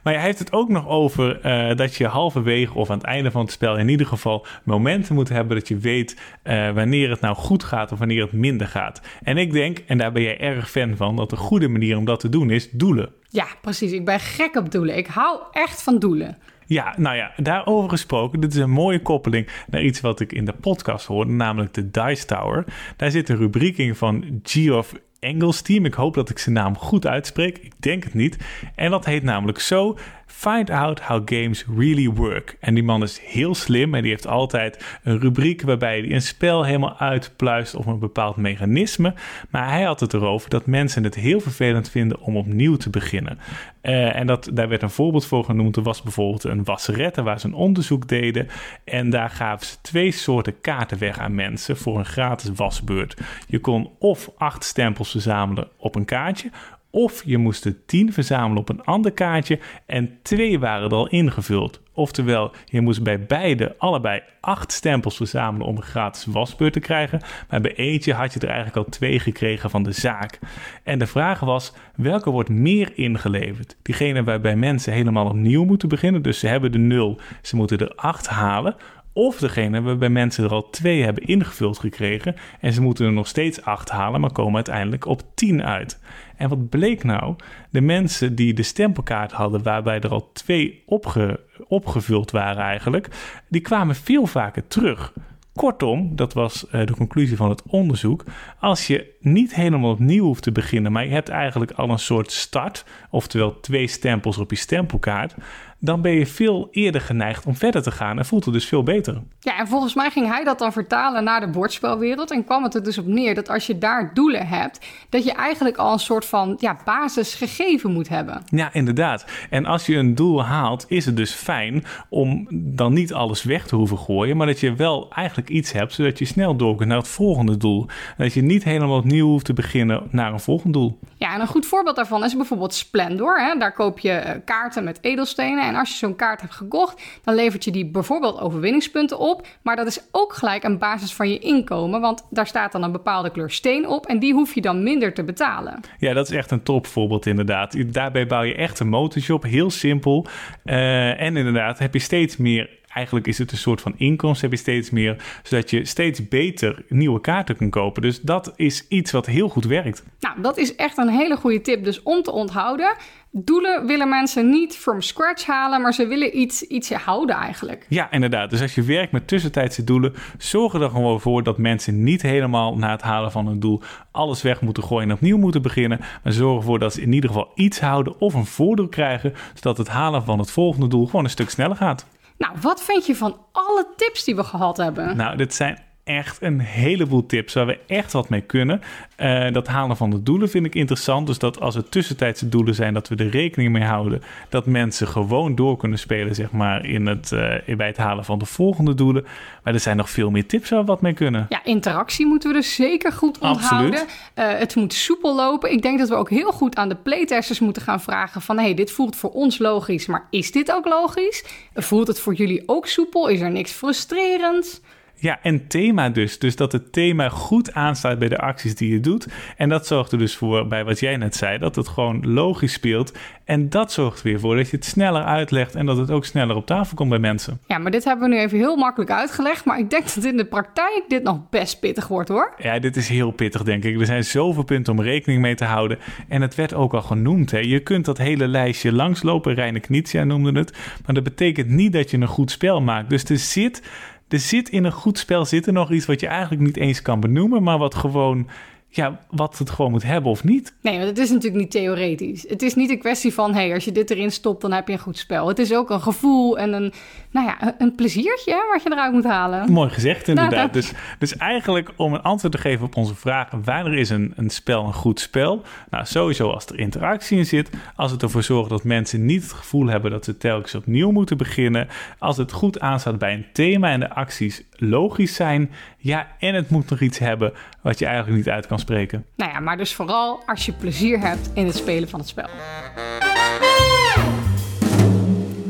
[0.03, 3.31] Maar hij heeft het ook nog over eh, dat je halverwege of aan het einde
[3.31, 7.21] van het spel in ieder geval momenten moet hebben dat je weet eh, wanneer het
[7.21, 9.01] nou goed gaat of wanneer het minder gaat.
[9.23, 12.05] En ik denk, en daar ben jij erg fan van, dat de goede manier om
[12.05, 13.13] dat te doen is doelen.
[13.29, 13.93] Ja, precies.
[13.93, 14.97] Ik ben gek op doelen.
[14.97, 16.39] Ik hou echt van doelen.
[16.69, 18.41] Ja, nou ja, daarover gesproken.
[18.41, 21.91] Dit is een mooie koppeling naar iets wat ik in de podcast hoorde, namelijk de
[21.91, 22.65] Dice Tower.
[22.97, 25.85] Daar zit een rubriek in van Geoff Engelsteam.
[25.85, 27.59] Ik hoop dat ik zijn naam goed uitspreek.
[27.59, 28.39] Ik denk het niet.
[28.75, 29.99] En dat heet namelijk zo:
[30.31, 32.57] Find out how games really work.
[32.61, 36.23] En die man is heel slim en die heeft altijd een rubriek waarbij hij een
[36.23, 39.15] spel helemaal uitpluist of een bepaald mechanisme.
[39.51, 43.39] Maar hij had het erover dat mensen het heel vervelend vinden om opnieuw te beginnen.
[43.81, 45.77] Eh, en dat, daar werd een voorbeeld voor genoemd.
[45.77, 48.49] Er was bijvoorbeeld een wasserette waar ze een onderzoek deden.
[48.85, 53.17] En daar gaven ze twee soorten kaarten weg aan mensen voor een gratis wasbeurt.
[53.47, 56.51] Je kon of acht stempels verzamelen op een kaartje.
[56.91, 61.09] Of je moest er 10 verzamelen op een ander kaartje en twee waren er al
[61.09, 61.81] ingevuld.
[61.93, 67.21] Oftewel, je moest bij beide allebei 8 stempels verzamelen om een gratis wasbeurt te krijgen.
[67.49, 70.39] Maar bij eentje had je er eigenlijk al twee gekregen van de zaak.
[70.83, 73.77] En de vraag was, welke wordt meer ingeleverd?
[73.83, 76.23] Diegene waarbij mensen helemaal opnieuw moeten beginnen.
[76.23, 78.77] Dus ze hebben de 0, ze moeten er 8 halen.
[79.19, 83.27] Of degene waarbij mensen er al twee hebben ingevuld gekregen en ze moeten er nog
[83.27, 86.01] steeds acht halen, maar komen uiteindelijk op 10 uit.
[86.37, 87.37] En wat bleek nou?
[87.71, 93.09] De mensen die de stempelkaart hadden waarbij er al twee opge, opgevuld waren eigenlijk,
[93.49, 95.13] die kwamen veel vaker terug.
[95.59, 98.25] Kortom, dat was eh, de conclusie van het onderzoek.
[98.61, 102.33] Als je niet helemaal opnieuw hoeft te beginnen, maar je hebt eigenlijk al een soort
[102.33, 105.35] start, oftewel twee stempels op je stempelkaart,
[105.81, 108.83] dan ben je veel eerder geneigd om verder te gaan en voelt het dus veel
[108.83, 109.23] beter.
[109.41, 112.31] Ja, en volgens mij ging hij dat dan vertalen naar de bordspelwereld.
[112.31, 115.33] En kwam het er dus op neer dat als je daar doelen hebt, dat je
[115.33, 118.43] eigenlijk al een soort van ja, basis gegeven moet hebben.
[118.47, 119.27] Ja, inderdaad.
[119.51, 123.67] En als je een doel haalt, is het dus fijn om dan niet alles weg
[123.67, 126.89] te hoeven gooien, maar dat je wel eigenlijk iets hebt, zodat je snel door kunt
[126.89, 127.87] naar het volgende doel.
[127.89, 130.99] En dat je niet helemaal opnieuw hoeft te beginnen naar een volgend doel.
[131.17, 133.41] Ja, en een goed voorbeeld daarvan is bijvoorbeeld Splendor.
[133.41, 133.59] Hè?
[133.59, 135.68] Daar koop je eh, kaarten met edelstenen.
[135.69, 139.47] En als je zo'n kaart hebt gekocht, dan levert je die bijvoorbeeld overwinningspunten op.
[139.63, 142.93] Maar dat is ook gelijk een basis van je inkomen, want daar staat dan een
[142.93, 144.07] bepaalde kleur steen op.
[144.07, 145.81] En die hoef je dan minder te betalen.
[145.99, 147.93] Ja, dat is echt een topvoorbeeld inderdaad.
[147.93, 150.27] Daarbij bouw je echt een motorshop, heel simpel.
[150.65, 154.59] Eh, en inderdaad heb je steeds meer eigenlijk is het een soort van inkomsten heb
[154.59, 158.03] je steeds meer, zodat je steeds beter nieuwe kaarten kunt kopen.
[158.03, 160.05] Dus dat is iets wat heel goed werkt.
[160.21, 161.85] Nou, dat is echt een hele goede tip.
[161.85, 162.97] Dus om te onthouden,
[163.31, 167.87] doelen willen mensen niet from scratch halen, maar ze willen iets, iets houden eigenlijk.
[167.89, 168.51] Ja, inderdaad.
[168.51, 172.23] Dus als je werkt met tussentijdse doelen, zorg er dan gewoon voor dat mensen niet
[172.23, 176.01] helemaal na het halen van een doel alles weg moeten gooien en opnieuw moeten beginnen.
[176.23, 179.79] Maar zorg ervoor dat ze in ieder geval iets houden of een voordeel krijgen, zodat
[179.79, 182.07] het halen van het volgende doel gewoon een stuk sneller gaat.
[182.39, 185.17] Nou, wat vind je van alle tips die we gehad hebben?
[185.17, 188.81] Nou, dit zijn echt een heleboel tips waar we echt wat mee kunnen.
[189.19, 191.27] Uh, dat halen van de doelen vind ik interessant.
[191.27, 195.09] Dus dat als het tussentijdse doelen zijn, dat we er rekening mee houden dat mensen
[195.09, 198.95] gewoon door kunnen spelen, zeg maar, in het, uh, bij het halen van de volgende
[198.95, 199.27] doelen.
[199.63, 201.47] Maar er zijn nog veel meer tips waar we wat mee kunnen.
[201.49, 204.01] Ja, interactie moeten we dus zeker goed onthouden.
[204.01, 205.73] Uh, het moet soepel lopen.
[205.73, 208.75] Ik denk dat we ook heel goed aan de playtesters moeten gaan vragen van, hey,
[208.75, 211.45] dit voelt voor ons logisch, maar is dit ook logisch?
[211.75, 213.29] Voelt het voor jullie ook soepel?
[213.29, 214.81] Is er niks frustrerends?
[215.21, 216.39] Ja, en thema dus.
[216.39, 219.29] Dus dat het thema goed aansluit bij de acties die je doet.
[219.57, 222.73] En dat zorgt er dus voor, bij wat jij net zei, dat het gewoon logisch
[222.73, 223.13] speelt.
[223.45, 226.57] En dat zorgt weer voor dat je het sneller uitlegt en dat het ook sneller
[226.57, 227.61] op tafel komt bij mensen.
[227.67, 229.65] Ja, maar dit hebben we nu even heel makkelijk uitgelegd.
[229.65, 232.55] Maar ik denk dat in de praktijk dit nog best pittig wordt hoor.
[232.59, 234.01] Ja, dit is heel pittig denk ik.
[234.01, 235.99] Er zijn zoveel punten om rekening mee te houden.
[236.29, 237.51] En het werd ook al genoemd.
[237.51, 237.59] Hè.
[237.59, 239.55] Je kunt dat hele lijstje langslopen.
[239.55, 240.73] Reine Knizia noemde het.
[241.05, 243.11] Maar dat betekent niet dat je een goed spel maakt.
[243.11, 243.83] Dus er zit
[244.29, 247.03] er zit in een goed spel zit er nog iets wat je eigenlijk niet eens
[247.03, 248.49] kan benoemen, maar wat gewoon
[248.91, 250.75] ja, wat het gewoon moet hebben of niet.
[250.83, 252.45] Nee, want het is natuurlijk niet theoretisch.
[252.49, 254.87] Het is niet een kwestie van, hé, hey, als je dit erin stopt, dan heb
[254.87, 255.49] je een goed spel.
[255.49, 256.93] Het is ook een gevoel en een,
[257.31, 259.73] nou ja, een pleziertje wat je eruit moet halen.
[259.73, 260.53] Mooi gezegd, inderdaad.
[260.53, 264.33] Nou, dus, dus eigenlijk om een antwoord te geven op onze vraag, wanneer is een,
[264.37, 265.63] een spel een goed spel?
[265.91, 269.53] Nou, sowieso als er interactie in zit, als het ervoor zorgt dat mensen niet het
[269.53, 273.91] gevoel hebben dat ze telkens opnieuw moeten beginnen, als het goed aanstaat bij een thema
[273.91, 278.37] en de acties logisch zijn, ja, en het moet nog iets hebben wat je eigenlijk
[278.37, 279.27] niet uit kan spreken.
[279.37, 282.49] Nou ja, maar dus vooral als je plezier hebt in het spelen van het spel.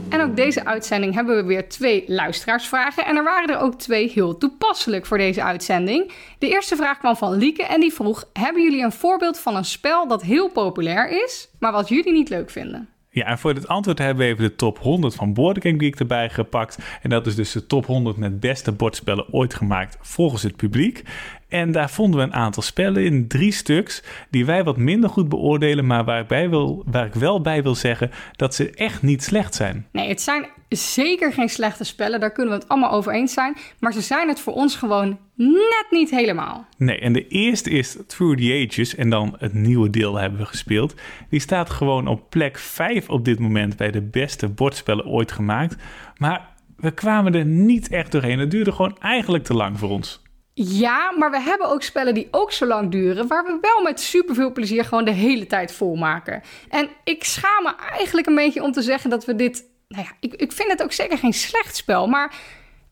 [0.09, 3.05] En ook deze uitzending hebben we weer twee luisteraarsvragen.
[3.05, 6.13] En er waren er ook twee heel toepasselijk voor deze uitzending.
[6.39, 9.65] De eerste vraag kwam van Lieke en die vroeg: Hebben jullie een voorbeeld van een
[9.65, 12.89] spel dat heel populair is, maar wat jullie niet leuk vinden?
[13.19, 16.01] Ja, en voor dit antwoord hebben we even de top 100 van Board Game Geek
[16.01, 16.79] erbij gepakt.
[17.03, 21.03] En dat is dus de top 100 met beste bordspellen ooit gemaakt volgens het publiek.
[21.49, 25.29] En daar vonden we een aantal spellen in, drie stuks, die wij wat minder goed
[25.29, 26.05] beoordelen, maar
[26.51, 29.87] wil, waar ik wel bij wil zeggen dat ze echt niet slecht zijn.
[29.93, 33.57] Nee, het zijn zeker geen slechte spellen, daar kunnen we het allemaal over eens zijn.
[33.81, 36.67] Maar ze zijn het voor ons gewoon net niet helemaal.
[36.77, 40.47] Nee, en de eerste is Through the Ages, en dan het nieuwe deel hebben we
[40.47, 40.95] gespeeld.
[41.31, 45.77] Die staat gewoon op plek 5 op dit moment bij de beste bordspellen ooit gemaakt.
[46.17, 48.39] Maar we kwamen er niet echt doorheen.
[48.39, 50.23] Het duurde gewoon eigenlijk te lang voor ons.
[50.55, 54.01] Ja, maar we hebben ook spellen die ook zo lang duren, waar we wel met
[54.01, 56.43] superveel plezier gewoon de hele tijd volmaken.
[56.69, 59.65] En ik schaam me eigenlijk een beetje om te zeggen dat we dit.
[59.89, 62.35] Nou ja, ik, ik vind het ook zeker geen slecht spel, maar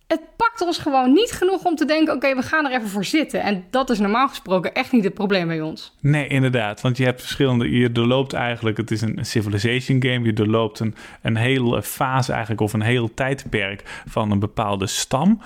[0.06, 3.04] het pakt ons gewoon niet genoeg om te denken: oké, we gaan er even voor
[3.04, 3.42] zitten.
[3.42, 5.96] En dat is normaal gesproken echt niet het probleem bij ons.
[6.00, 6.80] Nee, inderdaad.
[6.80, 7.70] Want je hebt verschillende.
[7.70, 8.76] Je doorloopt eigenlijk.
[8.76, 10.24] Het is een civilization game.
[10.24, 12.61] Je doorloopt een, een hele fase eigenlijk.
[12.61, 15.40] Of een heel tijdperk van een bepaalde stam.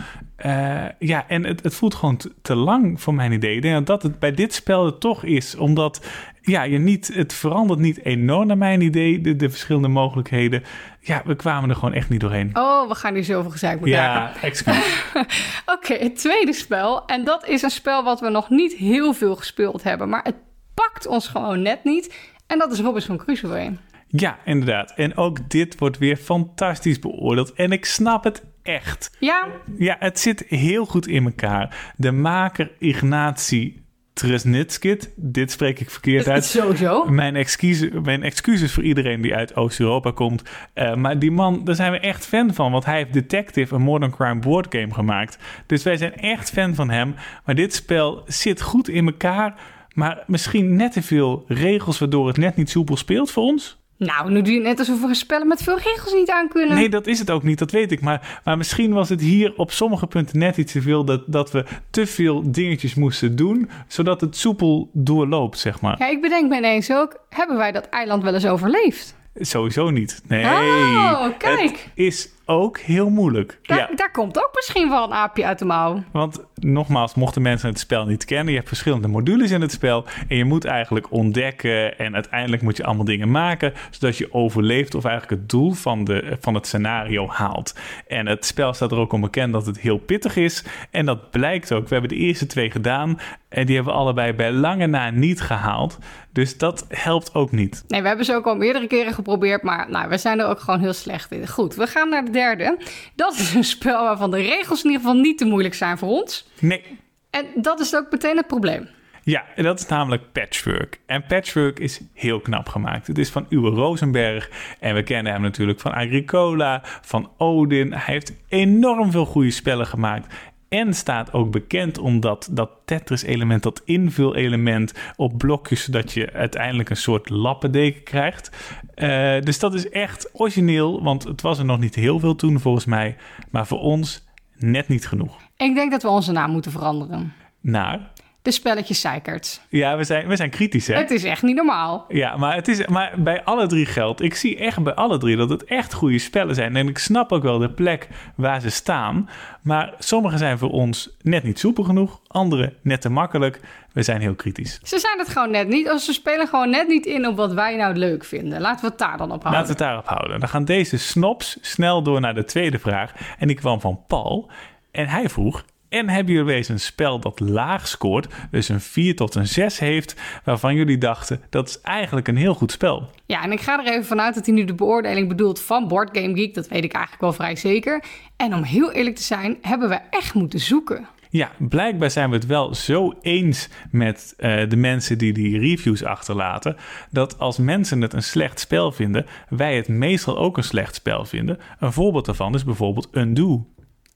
[0.47, 3.57] Uh, ja, en het, het voelt gewoon te, te, lang voor mijn idee.
[3.57, 5.57] Ik denk dat het bij dit spel het toch is.
[5.57, 6.07] Omdat
[6.43, 9.21] ja, je niet, het verandert niet enorm naar mijn idee.
[9.21, 10.63] De, de verschillende mogelijkheden.
[11.01, 12.51] Ja, we kwamen er gewoon echt niet doorheen.
[12.53, 13.93] Oh, we gaan nu zoveel gezeik maken.
[13.93, 15.05] Ja, excuus.
[15.75, 17.07] Oké, het tweede spel.
[17.07, 20.09] En dat is een spel wat we nog niet heel veel gespeeld hebben.
[20.09, 20.37] Maar het
[20.75, 22.15] pakt ons gewoon net niet.
[22.47, 23.77] En dat is Robinson Crusoe.
[24.07, 24.93] Ja, inderdaad.
[24.97, 27.53] En ook dit wordt weer fantastisch beoordeeld.
[27.53, 29.17] En ik snap het echt.
[29.19, 29.47] Ja?
[29.77, 31.93] Ja, het zit heel goed in elkaar.
[31.97, 33.81] De maker Ignatie
[34.21, 36.45] Tresnitskit, dit spreek ik verkeerd uit.
[36.45, 37.05] Sowieso.
[37.05, 40.43] Mijn excuses, mijn excuses voor iedereen die uit Oost-Europa komt.
[40.75, 42.73] Uh, maar die man, daar zijn we echt fan van.
[42.73, 45.39] Want hij heeft Detective, een modern crime board game gemaakt.
[45.67, 47.15] Dus wij zijn echt fan van hem.
[47.45, 49.55] Maar dit spel zit goed in elkaar.
[49.95, 53.80] Maar misschien net te veel regels waardoor het net niet soepel speelt voor ons.
[54.07, 56.77] Nou, nu doe je net alsof we spellen met veel regels niet aan kunnen.
[56.77, 58.01] Nee, dat is het ook niet, dat weet ik.
[58.01, 61.05] Maar, maar misschien was het hier op sommige punten net iets te veel...
[61.05, 63.71] Dat, dat we te veel dingetjes moesten doen...
[63.89, 65.99] zodat het soepel doorloopt, zeg maar.
[65.99, 67.17] Ja, ik bedenk me ineens ook...
[67.29, 69.19] hebben wij dat eiland wel eens overleefd?
[69.35, 70.23] Sowieso niet.
[70.29, 70.45] Nee.
[70.45, 71.61] Oh, kijk.
[71.61, 73.59] Het is ook heel moeilijk.
[73.63, 73.91] Daar, ja.
[73.95, 76.03] daar komt ook misschien wel een aapje uit de mouw.
[76.13, 80.05] Want nogmaals, mochten mensen het spel niet kennen, je hebt verschillende modules in het spel
[80.29, 84.95] en je moet eigenlijk ontdekken en uiteindelijk moet je allemaal dingen maken zodat je overleeft
[84.95, 87.75] of eigenlijk het doel van, de, van het scenario haalt.
[88.07, 91.31] En het spel staat er ook om bekend dat het heel pittig is en dat
[91.31, 91.89] blijkt ook.
[91.89, 95.41] We hebben de eerste twee gedaan en die hebben we allebei bij lange na niet
[95.41, 95.99] gehaald.
[96.33, 97.85] Dus dat helpt ook niet.
[97.89, 100.61] Nee, we hebben ze ook al meerdere keren geprobeerd, maar nou, we zijn er ook
[100.61, 101.49] gewoon heel slecht in.
[101.49, 102.79] Goed, we gaan naar de derde.
[103.15, 106.09] Dat is een spel waarvan de regels in ieder geval niet te moeilijk zijn voor
[106.09, 106.49] ons.
[106.61, 106.99] Nee.
[107.31, 108.89] En dat is ook meteen het probleem.
[109.23, 111.01] Ja, en dat is namelijk Patchwork.
[111.07, 113.07] En Patchwork is heel knap gemaakt.
[113.07, 114.51] Het is van Uwe Rosenberg.
[114.81, 117.93] En we kennen hem natuurlijk van Agricola, van Odin.
[117.93, 120.35] Hij heeft enorm veel goede spellen gemaakt.
[120.71, 126.97] En staat ook bekend omdat dat Tetris-element, dat invul-element op blokjes, zodat je uiteindelijk een
[126.97, 128.51] soort lappendeken krijgt.
[128.97, 132.61] Uh, dus dat is echt origineel, want het was er nog niet heel veel toen
[132.61, 133.17] volgens mij.
[133.51, 135.37] Maar voor ons net niet genoeg.
[135.57, 137.33] Ik denk dat we onze naam moeten veranderen.
[137.61, 138.11] Naar?
[138.43, 139.61] De spelletjes zeikert.
[139.69, 140.95] Ja, we zijn, we zijn kritisch, hè?
[140.95, 142.05] Het is echt niet normaal.
[142.09, 144.23] Ja, maar, het is, maar bij alle drie geldt.
[144.23, 146.77] Ik zie echt bij alle drie dat het echt goede spellen zijn.
[146.77, 149.29] En ik snap ook wel de plek waar ze staan.
[149.63, 152.21] Maar sommige zijn voor ons net niet soepel genoeg.
[152.27, 153.61] Andere net te makkelijk.
[153.93, 154.81] We zijn heel kritisch.
[154.83, 155.91] Ze zijn het gewoon net niet.
[155.91, 158.61] Of ze spelen gewoon net niet in op wat wij nou leuk vinden.
[158.61, 159.51] Laten we het daar dan op houden.
[159.51, 160.41] Laten we het daarop houden.
[160.41, 163.13] Dan gaan deze snops snel door naar de tweede vraag.
[163.39, 164.51] En die kwam van Paul.
[164.91, 169.17] En hij vroeg: en hebben jullie eens een spel dat laag scoort, dus een 4
[169.17, 173.11] tot een 6 heeft, waarvan jullie dachten dat is eigenlijk een heel goed spel?
[173.27, 176.19] Ja, en ik ga er even vanuit dat hij nu de beoordeling bedoelt van Board
[176.19, 176.55] Game Geek.
[176.55, 178.05] Dat weet ik eigenlijk wel vrij zeker.
[178.37, 181.07] En om heel eerlijk te zijn, hebben we echt moeten zoeken.
[181.31, 186.05] Ja, blijkbaar zijn we het wel zo eens met uh, de mensen die die reviews
[186.05, 186.77] achterlaten.
[187.11, 191.25] Dat als mensen het een slecht spel vinden, wij het meestal ook een slecht spel
[191.25, 191.59] vinden.
[191.79, 193.67] Een voorbeeld daarvan is bijvoorbeeld Undo.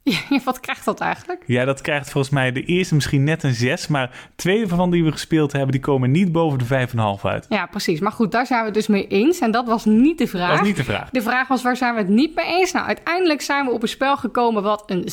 [0.04, 1.42] Ja, wat krijgt dat eigenlijk?
[1.46, 3.86] Ja, dat krijgt volgens mij de eerste misschien net een 6.
[3.86, 7.46] Maar twee van die we gespeeld hebben, die komen niet boven de 5,5 uit.
[7.48, 8.00] Ja, precies.
[8.00, 9.38] Maar goed, daar zijn we het dus mee eens.
[9.38, 10.48] En dat was niet de vraag.
[10.48, 11.10] Dat was niet de vraag.
[11.10, 12.72] De vraag was, waar zijn we het niet mee eens?
[12.72, 15.08] Nou, uiteindelijk zijn we op een spel gekomen wat een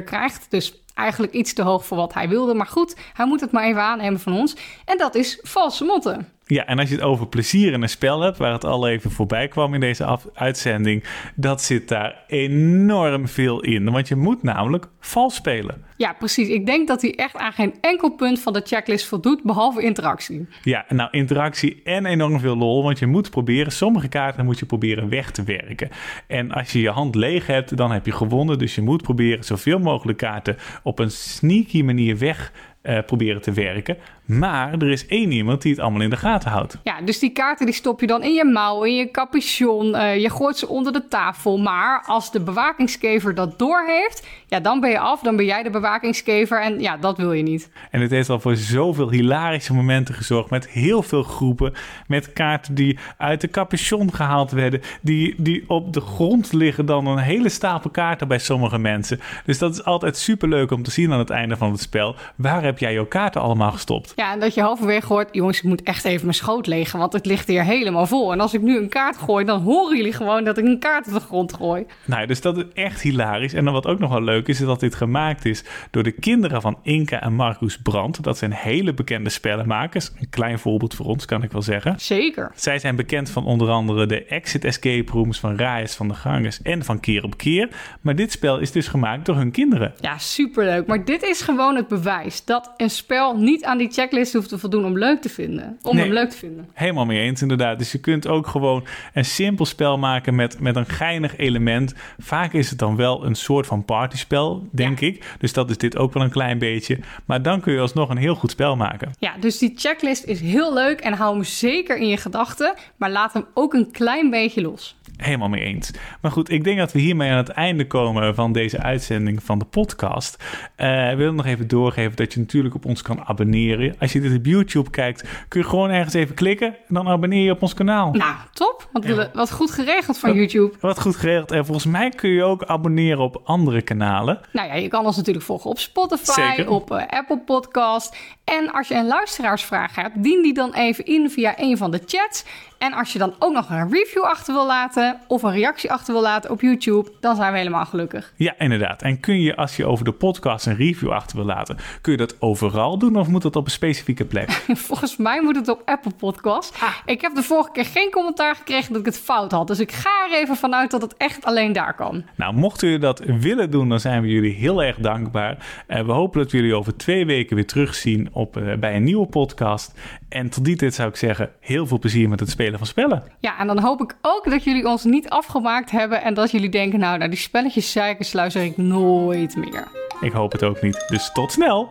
[0.00, 0.46] 6,4 krijgt.
[0.50, 2.54] Dus eigenlijk iets te hoog voor wat hij wilde.
[2.54, 4.56] Maar goed, hij moet het maar even aannemen van ons.
[4.84, 6.28] En dat is valse motten.
[6.46, 9.10] Ja, en als je het over plezier in een spel hebt, waar het al even
[9.10, 13.90] voorbij kwam in deze uitzending, dat zit daar enorm veel in.
[13.90, 15.84] Want je moet namelijk vals spelen.
[15.96, 16.48] Ja, precies.
[16.48, 20.46] Ik denk dat hij echt aan geen enkel punt van de checklist voldoet, behalve interactie.
[20.62, 24.66] Ja, nou interactie en enorm veel lol, want je moet proberen, sommige kaarten moet je
[24.66, 25.90] proberen weg te werken.
[26.26, 28.58] En als je je hand leeg hebt, dan heb je gewonnen.
[28.58, 33.52] Dus je moet proberen zoveel mogelijk kaarten op een sneaky manier weg uh, proberen te
[33.52, 33.96] werken.
[34.38, 36.78] Maar er is één iemand die het allemaal in de gaten houdt.
[36.82, 39.86] Ja, dus die kaarten die stop je dan in je mouw, in je capuchon.
[39.86, 41.58] Uh, je gooit ze onder de tafel.
[41.58, 45.20] Maar als de bewakingskever dat doorheeft, ja, dan ben je af.
[45.20, 46.62] Dan ben jij de bewakingskever.
[46.62, 47.70] En ja, dat wil je niet.
[47.90, 50.50] En het heeft al voor zoveel hilarische momenten gezorgd.
[50.50, 51.72] Met heel veel groepen.
[52.06, 54.80] Met kaarten die uit de capuchon gehaald werden.
[55.00, 59.20] Die, die op de grond liggen dan een hele stapel kaarten bij sommige mensen.
[59.44, 62.16] Dus dat is altijd super leuk om te zien aan het einde van het spel.
[62.36, 64.12] Waar heb jij jouw kaarten allemaal gestopt?
[64.16, 67.12] Ja, en dat je halverwege hoort, jongens, ik moet echt even mijn schoot legen, want
[67.12, 68.32] het ligt hier helemaal vol.
[68.32, 71.06] En als ik nu een kaart gooi, dan horen jullie gewoon dat ik een kaart
[71.06, 71.86] op de grond gooi.
[72.04, 73.52] Nou, dus dat is echt hilarisch.
[73.52, 76.12] En dan wat ook nog wel leuk is, is dat dit gemaakt is door de
[76.12, 78.22] kinderen van Inka en Marcus Brandt.
[78.22, 80.10] Dat zijn hele bekende spellenmakers.
[80.20, 81.94] Een klein voorbeeld voor ons, kan ik wel zeggen.
[82.00, 82.50] Zeker.
[82.54, 86.62] Zij zijn bekend van onder andere de Exit Escape Rooms van Raes van de Gangers
[86.62, 87.68] en van Keer op Keer.
[88.00, 89.92] Maar dit spel is dus gemaakt door hun kinderen.
[90.00, 90.86] Ja, superleuk.
[90.86, 94.58] Maar dit is gewoon het bewijs dat een spel niet aan die checklist hoeft te
[94.58, 95.78] voldoen om leuk te vinden.
[95.82, 96.68] Om hem leuk te vinden.
[96.72, 97.78] Helemaal mee eens, inderdaad.
[97.78, 98.84] Dus je kunt ook gewoon
[99.14, 101.94] een simpel spel maken met, met een geinig element.
[102.18, 105.36] Vaak is het dan wel een soort van partyspel, denk ik.
[105.38, 106.98] Dus dat is dit ook wel een klein beetje.
[107.24, 109.12] Maar dan kun je alsnog een heel goed spel maken.
[109.18, 112.74] Ja, dus die checklist is heel leuk en hou hem zeker in je gedachten.
[112.96, 115.90] Maar laat hem ook een klein beetje los helemaal mee eens.
[116.20, 119.58] Maar goed, ik denk dat we hiermee aan het einde komen van deze uitzending van
[119.58, 120.44] de podcast.
[120.76, 123.94] Uh, ik wil nog even doorgeven dat je natuurlijk op ons kan abonneren.
[123.98, 127.44] Als je dit op YouTube kijkt, kun je gewoon ergens even klikken en dan abonneer
[127.44, 128.12] je op ons kanaal.
[128.12, 128.88] Nou, top.
[128.92, 130.72] Wat, wat goed geregeld van YouTube.
[130.80, 131.50] Wat goed geregeld.
[131.50, 134.40] En volgens mij kun je ook abonneren op andere kanalen.
[134.52, 138.16] Nou ja, je kan ons natuurlijk volgen op Spotify, op uh, Apple Podcast.
[138.44, 142.00] En als je een luisteraarsvraag hebt, dien die dan even in via een van de
[142.06, 142.44] chats.
[142.82, 146.12] En als je dan ook nog een review achter wil laten of een reactie achter
[146.12, 148.32] wil laten op YouTube, dan zijn we helemaal gelukkig.
[148.36, 149.02] Ja, inderdaad.
[149.02, 152.18] En kun je als je over de podcast een review achter wil laten, kun je
[152.18, 154.50] dat overal doen of moet dat op een specifieke plek?
[154.88, 156.76] Volgens mij moet het op Apple Podcast.
[156.80, 156.94] Ah.
[157.04, 159.66] Ik heb de vorige keer geen commentaar gekregen dat ik het fout had.
[159.66, 162.24] Dus ik ga er even vanuit dat het echt alleen daar kan.
[162.36, 165.84] Nou, mochten jullie dat willen doen, dan zijn we jullie heel erg dankbaar.
[165.86, 169.04] En we hopen dat we jullie over twee weken weer terugzien op, uh, bij een
[169.04, 169.94] nieuwe podcast.
[170.28, 173.22] En tot die tijd zou ik zeggen, heel veel plezier met het spelen van spellen.
[173.38, 176.68] Ja, en dan hoop ik ook dat jullie ons niet afgemaakt hebben en dat jullie
[176.68, 179.88] denken, nou, naar die spelletjes zeiken luister ik nooit meer.
[180.20, 181.04] Ik hoop het ook niet.
[181.08, 181.88] Dus tot snel!